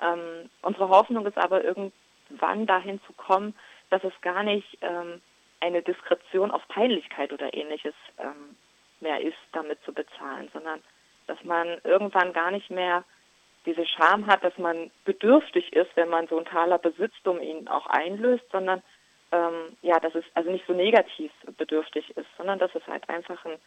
Ähm, 0.00 0.50
unsere 0.62 0.88
Hoffnung 0.88 1.26
ist 1.26 1.38
aber 1.38 1.64
irgendwann 1.64 2.66
dahin 2.66 3.00
zu 3.06 3.12
kommen, 3.14 3.54
dass 3.96 4.12
es 4.12 4.20
gar 4.20 4.42
nicht 4.42 4.78
ähm, 4.82 5.22
eine 5.60 5.80
Diskretion 5.80 6.50
auf 6.50 6.66
Peinlichkeit 6.68 7.32
oder 7.32 7.54
ähnliches 7.54 7.94
ähm, 8.18 8.56
mehr 9.00 9.20
ist, 9.22 9.38
damit 9.52 9.82
zu 9.84 9.92
bezahlen, 9.92 10.50
sondern 10.52 10.80
dass 11.26 11.42
man 11.44 11.78
irgendwann 11.82 12.32
gar 12.32 12.50
nicht 12.50 12.70
mehr 12.70 13.04
diese 13.64 13.86
Scham 13.86 14.26
hat, 14.26 14.44
dass 14.44 14.56
man 14.58 14.90
bedürftig 15.04 15.72
ist, 15.72 15.90
wenn 15.96 16.10
man 16.10 16.28
so 16.28 16.36
einen 16.36 16.46
Taler 16.46 16.78
besitzt, 16.78 17.26
um 17.26 17.40
ihn 17.40 17.68
auch 17.68 17.86
einlöst, 17.86 18.44
sondern 18.52 18.82
ähm, 19.32 19.76
ja, 19.82 19.98
dass 19.98 20.14
es 20.14 20.24
also 20.34 20.50
nicht 20.50 20.66
so 20.66 20.74
negativ 20.74 21.32
bedürftig 21.56 22.16
ist, 22.16 22.28
sondern 22.36 22.58
dass 22.58 22.74
es 22.74 22.86
halt 22.86 23.08
einfach 23.08 23.44
ein 23.46 23.58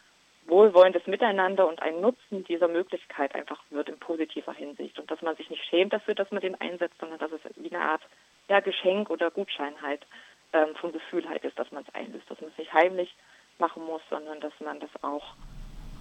wohlwollendes 0.46 1.06
Miteinander 1.06 1.68
und 1.68 1.82
ein 1.82 2.00
Nutzen 2.00 2.44
dieser 2.44 2.68
Möglichkeit 2.68 3.34
einfach 3.34 3.60
wird 3.70 3.88
in 3.88 3.98
positiver 3.98 4.54
Hinsicht. 4.54 4.98
Und 4.98 5.10
dass 5.10 5.20
man 5.22 5.36
sich 5.36 5.50
nicht 5.50 5.64
schämt 5.64 5.92
dafür, 5.92 6.14
dass 6.14 6.30
man 6.30 6.40
den 6.40 6.58
einsetzt, 6.60 6.98
sondern 7.00 7.18
dass 7.18 7.32
es 7.32 7.40
wie 7.56 7.74
eine 7.74 7.84
Art 7.84 8.02
ja, 8.50 8.60
Geschenk 8.60 9.08
oder 9.10 9.30
Gutschein 9.30 9.74
halt 9.80 10.04
ähm, 10.52 10.74
vom 10.80 10.92
Gefühl 10.92 11.26
halt 11.28 11.44
ist, 11.44 11.58
dass 11.58 11.70
man 11.70 11.84
es 11.86 11.94
einlöst, 11.94 12.28
dass 12.28 12.40
man 12.40 12.50
es 12.50 12.58
nicht 12.58 12.74
heimlich 12.74 13.14
machen 13.58 13.84
muss, 13.86 14.02
sondern 14.10 14.40
dass 14.40 14.52
man 14.62 14.80
das 14.80 14.90
auch 15.02 15.22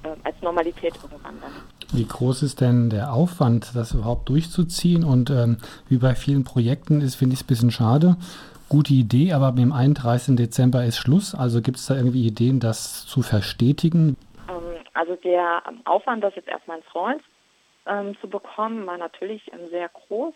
äh, 0.04 0.16
als 0.24 0.42
Normalität 0.42 0.96
irgendwann 0.96 1.40
dann. 1.42 1.52
Wie 1.94 2.08
groß 2.08 2.42
ist 2.42 2.60
denn 2.60 2.90
der 2.90 3.14
Aufwand, 3.14 3.76
das 3.76 3.94
überhaupt 3.94 4.30
durchzuziehen? 4.30 5.04
Und 5.04 5.30
ähm, 5.30 5.58
wie 5.88 5.98
bei 5.98 6.16
vielen 6.16 6.44
Projekten 6.44 7.02
ist, 7.02 7.16
finde 7.16 7.34
ich 7.34 7.42
es 7.42 7.46
ein 7.46 7.48
bisschen 7.48 7.72
schade, 7.72 8.18
gute 8.68 8.94
Idee, 8.94 9.34
aber 9.34 9.52
mit 9.52 9.60
dem 9.60 9.72
31. 9.72 10.36
Dezember 10.36 10.84
ist 10.84 10.98
Schluss. 10.98 11.36
Also 11.36 11.62
gibt 11.62 11.78
es 11.78 11.86
da 11.86 11.96
irgendwie 11.96 12.26
Ideen, 12.26 12.60
das 12.60 13.06
zu 13.06 13.22
verstetigen? 13.22 14.18
Ähm, 14.50 14.82
also 14.96 15.16
der 15.18 15.62
Aufwand, 15.86 16.24
das 16.24 16.36
jetzt 16.36 16.48
erstmal 16.48 16.78
ins 16.78 16.96
Rollen 16.96 17.20
ähm, 17.86 18.18
zu 18.22 18.28
bekommen, 18.28 18.88
war 18.88 18.98
natürlich 18.98 19.52
ähm, 19.54 19.70
sehr 19.70 19.90
groß. 19.90 20.34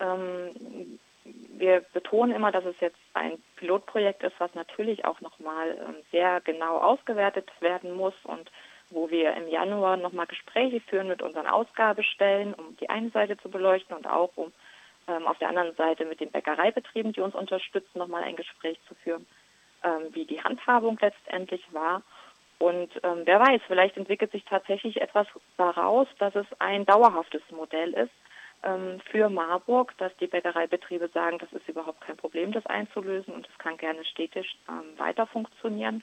Ähm, 0.00 0.98
wir 1.24 1.84
betonen 1.92 2.34
immer, 2.34 2.50
dass 2.50 2.64
es 2.64 2.78
jetzt 2.80 2.98
ein 3.14 3.42
Pilotprojekt 3.56 4.22
ist, 4.22 4.38
was 4.38 4.54
natürlich 4.54 5.04
auch 5.04 5.20
nochmal 5.20 5.76
ähm, 5.86 5.96
sehr 6.10 6.40
genau 6.40 6.78
ausgewertet 6.78 7.50
werden 7.60 7.94
muss 7.94 8.14
und 8.24 8.50
wo 8.90 9.10
wir 9.10 9.34
im 9.34 9.48
Januar 9.48 9.96
nochmal 9.96 10.26
Gespräche 10.26 10.80
führen 10.80 11.08
mit 11.08 11.22
unseren 11.22 11.46
Ausgabestellen, 11.46 12.54
um 12.54 12.76
die 12.78 12.90
eine 12.90 13.10
Seite 13.10 13.36
zu 13.36 13.48
beleuchten 13.48 13.96
und 13.96 14.06
auch 14.06 14.30
um 14.36 14.52
ähm, 15.06 15.26
auf 15.26 15.38
der 15.38 15.48
anderen 15.48 15.74
Seite 15.76 16.04
mit 16.04 16.20
den 16.20 16.30
Bäckereibetrieben, 16.30 17.12
die 17.12 17.20
uns 17.20 17.34
unterstützen, 17.34 17.98
nochmal 17.98 18.24
ein 18.24 18.36
Gespräch 18.36 18.78
zu 18.88 18.94
führen, 18.96 19.26
ähm, 19.84 20.08
wie 20.12 20.24
die 20.24 20.42
Handhabung 20.42 20.98
letztendlich 21.00 21.62
war. 21.72 22.02
Und 22.58 22.90
ähm, 23.02 23.22
wer 23.24 23.40
weiß, 23.40 23.62
vielleicht 23.66 23.96
entwickelt 23.96 24.32
sich 24.32 24.44
tatsächlich 24.44 25.00
etwas 25.00 25.26
daraus, 25.56 26.08
dass 26.18 26.34
es 26.34 26.46
ein 26.58 26.84
dauerhaftes 26.84 27.42
Modell 27.50 27.92
ist 27.94 28.12
ähm, 28.62 29.00
für 29.10 29.28
Marburg, 29.28 29.96
dass 29.98 30.14
die 30.16 30.26
Bäckereibetriebe 30.26 31.08
sagen, 31.08 31.38
das 31.38 31.52
ist 31.52 31.68
überhaupt 31.68 32.00
kein 32.02 32.16
Problem, 32.16 32.52
das 32.52 32.66
einzulösen 32.66 33.34
und 33.34 33.48
es 33.48 33.58
kann 33.58 33.76
gerne 33.76 34.04
städtisch 34.04 34.56
ähm, 34.68 34.98
weiter 34.98 35.26
funktionieren. 35.26 36.02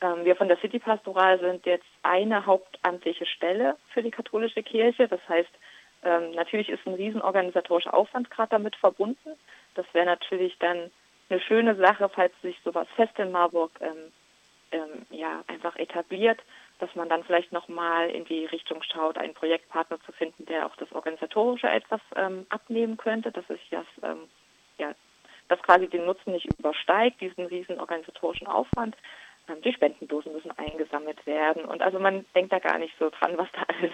Ähm, 0.00 0.24
wir 0.24 0.36
von 0.36 0.48
der 0.48 0.58
City 0.58 0.78
Pastoral 0.78 1.40
sind 1.40 1.66
jetzt 1.66 1.86
eine 2.02 2.46
hauptamtliche 2.46 3.26
Stelle 3.26 3.76
für 3.92 4.02
die 4.02 4.10
katholische 4.10 4.62
Kirche. 4.62 5.08
Das 5.08 5.20
heißt, 5.28 5.50
ähm, 6.04 6.32
natürlich 6.32 6.68
ist 6.68 6.86
ein 6.86 6.94
riesenorganisatorischer 6.94 7.94
Aufwand 7.94 8.30
gerade 8.30 8.50
damit 8.50 8.76
verbunden. 8.76 9.30
Das 9.74 9.86
wäre 9.92 10.06
natürlich 10.06 10.56
dann 10.58 10.90
eine 11.30 11.40
schöne 11.40 11.74
Sache, 11.76 12.08
falls 12.08 12.32
sich 12.42 12.58
sowas 12.64 12.86
fest 12.96 13.18
in 13.18 13.32
Marburg 13.32 13.72
ähm, 13.80 14.12
ähm, 14.72 15.06
ja, 15.10 15.42
einfach 15.46 15.76
etabliert, 15.76 16.40
dass 16.84 16.94
man 16.94 17.08
dann 17.08 17.24
vielleicht 17.24 17.50
nochmal 17.50 18.10
in 18.10 18.26
die 18.26 18.44
Richtung 18.44 18.82
schaut, 18.82 19.16
einen 19.16 19.32
Projektpartner 19.32 19.98
zu 20.04 20.12
finden, 20.12 20.44
der 20.44 20.66
auch 20.66 20.76
das 20.76 20.92
Organisatorische 20.92 21.68
etwas 21.68 22.00
ähm, 22.14 22.46
abnehmen 22.50 22.98
könnte, 22.98 23.32
dass 23.32 23.46
sich 23.46 23.66
das, 23.70 23.86
ähm, 24.02 24.28
ja, 24.76 24.92
das 25.48 25.62
quasi 25.62 25.88
den 25.88 26.04
Nutzen 26.04 26.32
nicht 26.32 26.46
übersteigt, 26.58 27.22
diesen 27.22 27.46
riesen 27.46 27.80
organisatorischen 27.80 28.46
Aufwand. 28.46 28.96
Ähm, 29.48 29.62
die 29.62 29.72
Spendendosen 29.72 30.34
müssen 30.34 30.50
eingesammelt 30.58 31.24
werden. 31.26 31.64
Und 31.64 31.80
also 31.80 31.98
man 31.98 32.26
denkt 32.34 32.52
da 32.52 32.58
gar 32.58 32.78
nicht 32.78 32.94
so 32.98 33.08
dran, 33.08 33.38
was 33.38 33.48
da 33.52 33.62
alles 33.68 33.92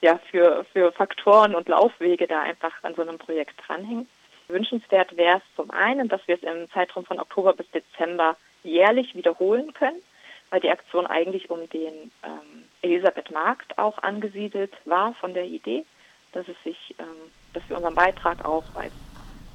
ja, 0.00 0.18
für, 0.30 0.64
für 0.72 0.90
Faktoren 0.90 1.54
und 1.54 1.68
Laufwege 1.68 2.26
da 2.26 2.40
einfach 2.40 2.72
an 2.82 2.96
so 2.96 3.02
einem 3.02 3.18
Projekt 3.18 3.54
dranhängen. 3.64 4.08
Wünschenswert 4.48 5.16
wäre 5.16 5.38
es 5.38 5.56
zum 5.56 5.70
einen, 5.70 6.08
dass 6.08 6.26
wir 6.26 6.34
es 6.34 6.42
im 6.42 6.68
Zeitraum 6.72 7.04
von 7.04 7.20
Oktober 7.20 7.52
bis 7.52 7.70
Dezember 7.70 8.36
jährlich 8.64 9.14
wiederholen 9.14 9.72
können, 9.72 10.02
weil 10.50 10.60
die 10.60 10.70
Aktion 10.70 11.06
eigentlich 11.06 11.50
um 11.50 11.68
den 11.70 12.12
ähm, 12.22 12.64
Elisabeth-Markt 12.82 13.78
auch 13.78 13.98
angesiedelt 13.98 14.72
war 14.84 15.14
von 15.14 15.34
der 15.34 15.46
Idee, 15.46 15.84
dass 16.32 16.46
es 16.48 16.56
sich, 16.64 16.94
ähm, 16.98 17.30
dass 17.52 17.62
wir 17.68 17.76
unseren 17.76 17.94
Beitrag 17.94 18.44
auch 18.44 18.64
als 18.74 18.92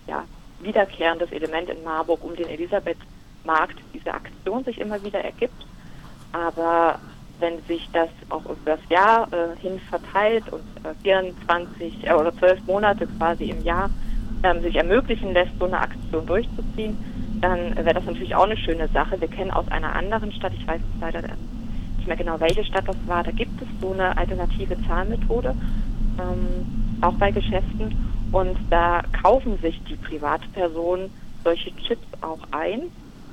ja, 0.08 0.26
wiederkehrendes 0.60 1.32
Element 1.32 1.70
in 1.70 1.84
Marburg 1.84 2.24
um 2.24 2.36
den 2.36 2.50
Elisabeth-Markt, 2.50 3.78
diese 3.94 4.14
Aktion 4.14 4.64
sich 4.64 4.80
immer 4.80 5.02
wieder 5.04 5.24
ergibt. 5.24 5.66
Aber 6.32 7.00
wenn 7.40 7.62
sich 7.64 7.88
das 7.94 8.10
auch 8.30 8.46
über 8.46 8.76
das 8.78 8.80
Jahr 8.90 9.32
äh, 9.32 9.56
hin 9.60 9.80
verteilt 9.90 10.50
und 10.52 10.62
äh, 10.84 10.94
24 11.04 12.08
äh, 12.08 12.14
oder 12.14 12.36
12 12.36 12.66
Monate 12.68 13.08
quasi 13.18 13.46
im 13.46 13.64
Jahr 13.64 13.90
ähm, 14.44 14.62
sich 14.62 14.76
ermöglichen 14.76 15.34
lässt, 15.34 15.58
so 15.58 15.66
eine 15.66 15.80
Aktion 15.80 16.26
durchzuziehen, 16.26 16.98
dann 17.42 17.76
wäre 17.76 17.94
das 17.94 18.06
natürlich 18.06 18.36
auch 18.36 18.44
eine 18.44 18.58
schöne 18.58 18.88
Sache. 18.90 19.20
Wir 19.20 19.28
kennen 19.28 19.52
aus 19.52 19.68
einer 19.70 19.96
anderen 19.96 20.32
Stadt, 20.32 20.54
ich 20.54 20.68
weiß 20.68 20.82
leider 21.00 21.22
nicht 21.22 22.08
mehr 22.08 22.18
genau, 22.18 22.40
welche 22.40 22.64
Stadt 22.64 22.88
das 22.88 22.98
war, 23.08 23.24
da 23.24 23.32
gibt 23.32 23.62
es 23.62 23.68
so 23.82 23.94
eine 23.94 24.18
alternative 24.18 24.78
Zahlmethode, 24.88 25.56
ähm, 26.20 26.98
auch 27.02 27.14
bei 27.14 27.32
Geschäften. 27.32 27.96
Und 28.32 28.58
da 28.70 29.02
kaufen 29.24 29.58
sich 29.60 29.82
die 29.90 29.96
Privatpersonen 29.96 31.10
solche 31.44 31.76
Chips 31.78 32.06
auch 32.22 32.40
ein, 32.52 32.84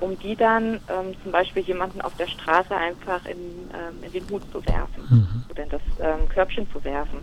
um 0.00 0.18
die 0.18 0.36
dann 0.36 0.74
ähm, 0.74 1.14
zum 1.22 1.32
Beispiel 1.32 1.62
jemanden 1.62 2.00
auf 2.00 2.14
der 2.16 2.26
Straße 2.26 2.74
einfach 2.74 3.24
in, 3.26 3.36
ähm, 3.36 4.02
in 4.02 4.12
den 4.12 4.28
Hut 4.30 4.42
zu 4.52 4.64
werfen 4.66 5.02
mhm. 5.08 5.44
oder 5.50 5.62
in 5.64 5.68
das 5.68 5.82
ähm, 6.00 6.28
Körbchen 6.28 6.70
zu 6.70 6.82
werfen. 6.84 7.18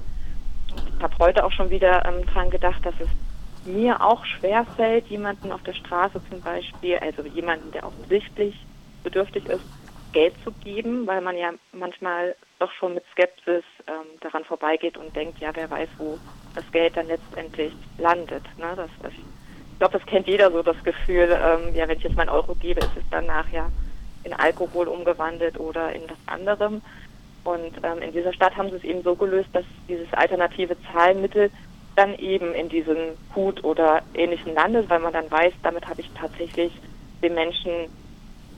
ich 0.98 1.04
habe 1.04 1.14
heute 1.20 1.46
auch 1.46 1.52
schon 1.52 1.70
wieder 1.70 2.06
ähm, 2.06 2.26
dran 2.28 2.50
gedacht, 2.50 2.86
dass 2.86 2.96
es 3.00 3.08
mir 3.66 4.02
auch 4.02 4.26
schwer 4.26 4.66
fällt, 4.76 5.08
jemanden 5.08 5.52
auf 5.52 5.64
der 5.64 5.74
Straße 5.74 6.22
zum 6.30 6.42
Beispiel, 6.42 6.98
also 6.98 7.24
jemanden, 7.24 7.72
der 7.72 7.86
offensichtlich 7.86 8.56
bedürftig 9.04 9.46
ist, 9.48 9.64
Geld 10.12 10.34
zu 10.44 10.52
geben, 10.64 11.08
weil 11.08 11.22
man 11.22 11.36
ja 11.36 11.52
manchmal 11.72 12.36
doch 12.60 12.72
schon 12.72 12.94
mit 12.94 13.04
Skepsis 13.12 13.64
ähm, 13.88 14.06
daran 14.22 14.44
vorbeigeht 14.46 14.98
und 14.98 15.16
denkt, 15.16 15.40
ja, 15.40 15.50
wer 15.54 15.70
weiß, 15.70 15.90
wo 15.98 16.18
das 16.56 16.64
Geld 16.72 16.96
dann 16.96 17.08
letztendlich 17.08 17.74
landet. 17.98 18.44
Ne? 18.58 18.74
Das, 18.76 18.90
das, 19.02 19.12
ich 19.12 19.80
glaube, 19.80 19.98
das 19.98 20.08
kennt 20.08 20.28
jeder 20.28 20.52
so, 20.52 20.62
das 20.62 20.82
Gefühl, 20.84 21.30
ähm, 21.32 21.74
ja, 21.76 21.88
wenn 21.88 21.98
ich 21.98 22.04
jetzt 22.04 22.16
meinen 22.16 22.30
Euro 22.30 22.54
gebe, 22.56 22.80
ist 22.80 22.96
es 22.96 23.04
danach 23.10 23.50
ja 23.50 23.70
in 24.24 24.34
Alkohol 24.34 24.88
umgewandelt 24.88 25.60
oder 25.60 25.92
in 25.94 26.04
was 26.04 26.18
anderem. 26.28 26.82
Und 27.44 27.74
ähm, 27.84 28.02
in 28.02 28.14
dieser 28.14 28.32
Stadt 28.32 28.56
haben 28.56 28.70
sie 28.70 28.78
es 28.78 28.84
eben 28.84 29.02
so 29.04 29.16
gelöst, 29.16 29.50
dass 29.52 29.66
dieses 29.90 30.12
alternative 30.14 30.78
Zahlmittel 30.94 31.52
dann 31.96 32.16
eben 32.16 32.54
in 32.54 32.70
diesem 32.70 32.98
Hut 33.36 33.64
oder 33.64 34.02
ähnlichen 34.14 34.54
landet, 34.56 34.90
weil 34.90 35.00
man 35.00 35.14
dann 35.14 35.30
weiß, 35.30 35.54
damit 35.62 35.88
habe 35.88 36.02
ich 36.02 36.10
tatsächlich 36.14 36.72
den 37.22 37.36
Menschen 37.36 37.72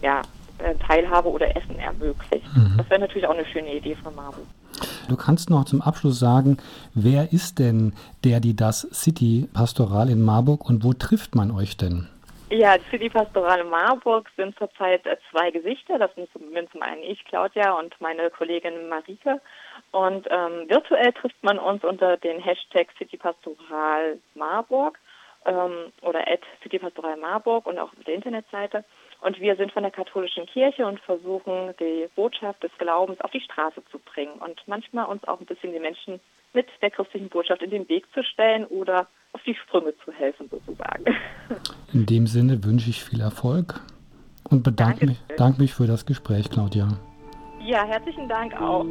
ja, 0.01 0.21
äh, 0.59 0.75
Teilhabe 0.75 1.29
oder 1.29 1.55
Essen 1.55 1.77
ermöglicht. 1.79 2.45
Mhm. 2.55 2.75
Das 2.77 2.89
wäre 2.89 3.01
natürlich 3.01 3.27
auch 3.27 3.33
eine 3.33 3.45
schöne 3.45 3.75
Idee 3.75 3.95
von 3.95 4.15
Marburg. 4.15 4.45
Du 5.07 5.15
kannst 5.15 5.49
noch 5.49 5.65
zum 5.65 5.81
Abschluss 5.81 6.19
sagen, 6.19 6.57
wer 6.93 7.31
ist 7.31 7.59
denn 7.59 7.93
der, 8.23 8.39
die 8.39 8.55
das 8.55 8.87
City 8.91 9.47
Pastoral 9.53 10.09
in 10.09 10.21
Marburg 10.21 10.67
und 10.67 10.83
wo 10.83 10.93
trifft 10.93 11.35
man 11.35 11.51
euch 11.51 11.77
denn? 11.77 12.07
Ja, 12.49 12.77
die 12.77 12.89
City 12.89 13.09
Pastoral 13.09 13.59
in 13.59 13.69
Marburg 13.69 14.29
sind 14.37 14.57
zurzeit 14.57 15.05
äh, 15.05 15.17
zwei 15.31 15.51
Gesichter. 15.51 15.97
Das 15.97 16.13
sind 16.15 16.29
zum 16.31 16.81
einen 16.81 17.03
ich, 17.03 17.23
Claudia, 17.25 17.73
und 17.73 17.99
meine 17.99 18.29
Kollegin 18.29 18.87
Marike. 18.89 19.41
Und 19.95 20.27
ähm, 20.29 20.67
virtuell 20.67 21.13
trifft 21.13 21.41
man 21.41 21.57
uns 21.57 21.85
unter 21.85 22.17
den 22.17 22.41
Hashtag 22.41 22.89
Citypastoral 22.97 24.19
Marburg 24.33 24.99
ähm, 25.45 25.93
oder 26.01 26.19
at 26.27 26.41
Citypastoral 26.61 27.15
Marburg 27.15 27.65
und 27.65 27.79
auch 27.79 27.93
auf 27.93 28.03
der 28.05 28.15
Internetseite. 28.15 28.83
Und 29.21 29.39
wir 29.39 29.55
sind 29.55 29.71
von 29.71 29.83
der 29.83 29.93
katholischen 29.93 30.47
Kirche 30.47 30.85
und 30.85 30.99
versuchen, 30.99 31.73
die 31.79 32.09
Botschaft 32.13 32.61
des 32.61 32.71
Glaubens 32.77 33.21
auf 33.21 33.31
die 33.31 33.39
Straße 33.39 33.81
zu 33.89 33.99
bringen 33.99 34.33
und 34.33 34.61
manchmal 34.67 35.05
uns 35.05 35.25
auch 35.29 35.39
ein 35.39 35.45
bisschen 35.45 35.71
die 35.71 35.79
Menschen 35.79 36.19
mit 36.51 36.67
der 36.81 36.91
christlichen 36.91 37.29
Botschaft 37.29 37.61
in 37.61 37.69
den 37.69 37.87
Weg 37.87 38.03
zu 38.13 38.21
stellen 38.21 38.65
oder 38.65 39.07
auf 39.31 39.43
die 39.43 39.55
Sprünge 39.55 39.93
zu 40.03 40.11
helfen, 40.11 40.49
sozusagen. 40.49 41.05
In 41.93 42.05
dem 42.05 42.27
Sinne 42.27 42.65
wünsche 42.65 42.89
ich 42.89 43.01
viel 43.01 43.21
Erfolg 43.21 43.79
und 44.49 44.61
bedanke 44.61 45.05
mich, 45.05 45.21
bedanke 45.21 45.61
mich 45.61 45.73
für 45.73 45.87
das 45.87 46.05
Gespräch, 46.05 46.49
Claudia. 46.49 46.89
Ja, 47.61 47.85
herzlichen 47.85 48.27
Dank 48.27 48.59
auch. 48.61 48.85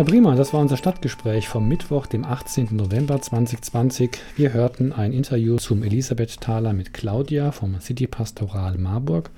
Ja, 0.00 0.04
prima, 0.04 0.34
das 0.34 0.54
war 0.54 0.62
unser 0.62 0.78
Stadtgespräch 0.78 1.46
vom 1.46 1.68
Mittwoch, 1.68 2.06
dem 2.06 2.24
18. 2.24 2.68
November 2.70 3.20
2020. 3.20 4.12
Wir 4.34 4.54
hörten 4.54 4.94
ein 4.94 5.12
Interview 5.12 5.58
zum 5.58 5.82
Elisabeth-Taler 5.82 6.72
mit 6.72 6.94
Claudia 6.94 7.52
vom 7.52 7.78
City 7.82 8.06
Pastoral 8.06 8.78
Marburg. 8.78 9.28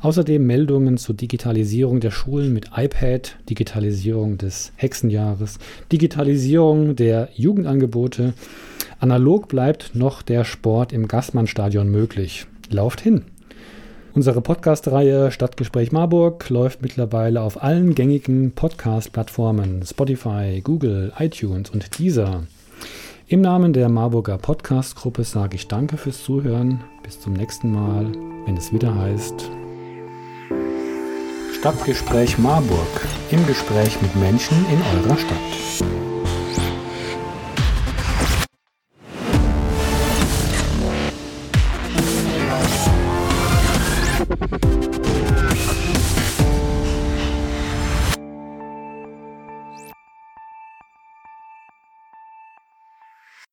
Außerdem 0.00 0.46
Meldungen 0.46 0.96
zur 0.96 1.14
Digitalisierung 1.14 2.00
der 2.00 2.12
Schulen 2.12 2.54
mit 2.54 2.70
iPad, 2.74 3.36
Digitalisierung 3.50 4.38
des 4.38 4.72
Hexenjahres, 4.76 5.58
Digitalisierung 5.92 6.96
der 6.96 7.28
Jugendangebote. 7.34 8.32
Analog 9.00 9.48
bleibt 9.48 9.94
noch 9.94 10.22
der 10.22 10.46
Sport 10.46 10.94
im 10.94 11.08
Gassmannstadion 11.08 11.90
möglich. 11.90 12.46
Lauft 12.70 13.02
hin! 13.02 13.26
Unsere 14.12 14.40
Podcast-Reihe 14.40 15.30
Stadtgespräch 15.30 15.92
Marburg 15.92 16.48
läuft 16.50 16.82
mittlerweile 16.82 17.42
auf 17.42 17.62
allen 17.62 17.94
gängigen 17.94 18.52
Podcast-Plattformen 18.52 19.84
Spotify, 19.86 20.60
Google, 20.62 21.12
iTunes 21.18 21.70
und 21.70 21.98
Deezer. 21.98 22.44
Im 23.28 23.40
Namen 23.40 23.72
der 23.72 23.88
Marburger 23.88 24.38
Podcast-Gruppe 24.38 25.22
sage 25.22 25.54
ich 25.54 25.68
Danke 25.68 25.96
fürs 25.96 26.24
Zuhören. 26.24 26.82
Bis 27.04 27.20
zum 27.20 27.34
nächsten 27.34 27.70
Mal, 27.72 28.10
wenn 28.46 28.56
es 28.56 28.72
wieder 28.72 28.94
heißt 28.94 29.50
Stadtgespräch 31.60 32.38
Marburg 32.38 32.78
im 33.30 33.46
Gespräch 33.46 34.00
mit 34.00 34.16
Menschen 34.16 34.56
in 34.72 34.80
eurer 35.04 35.18
Stadt. 35.18 36.09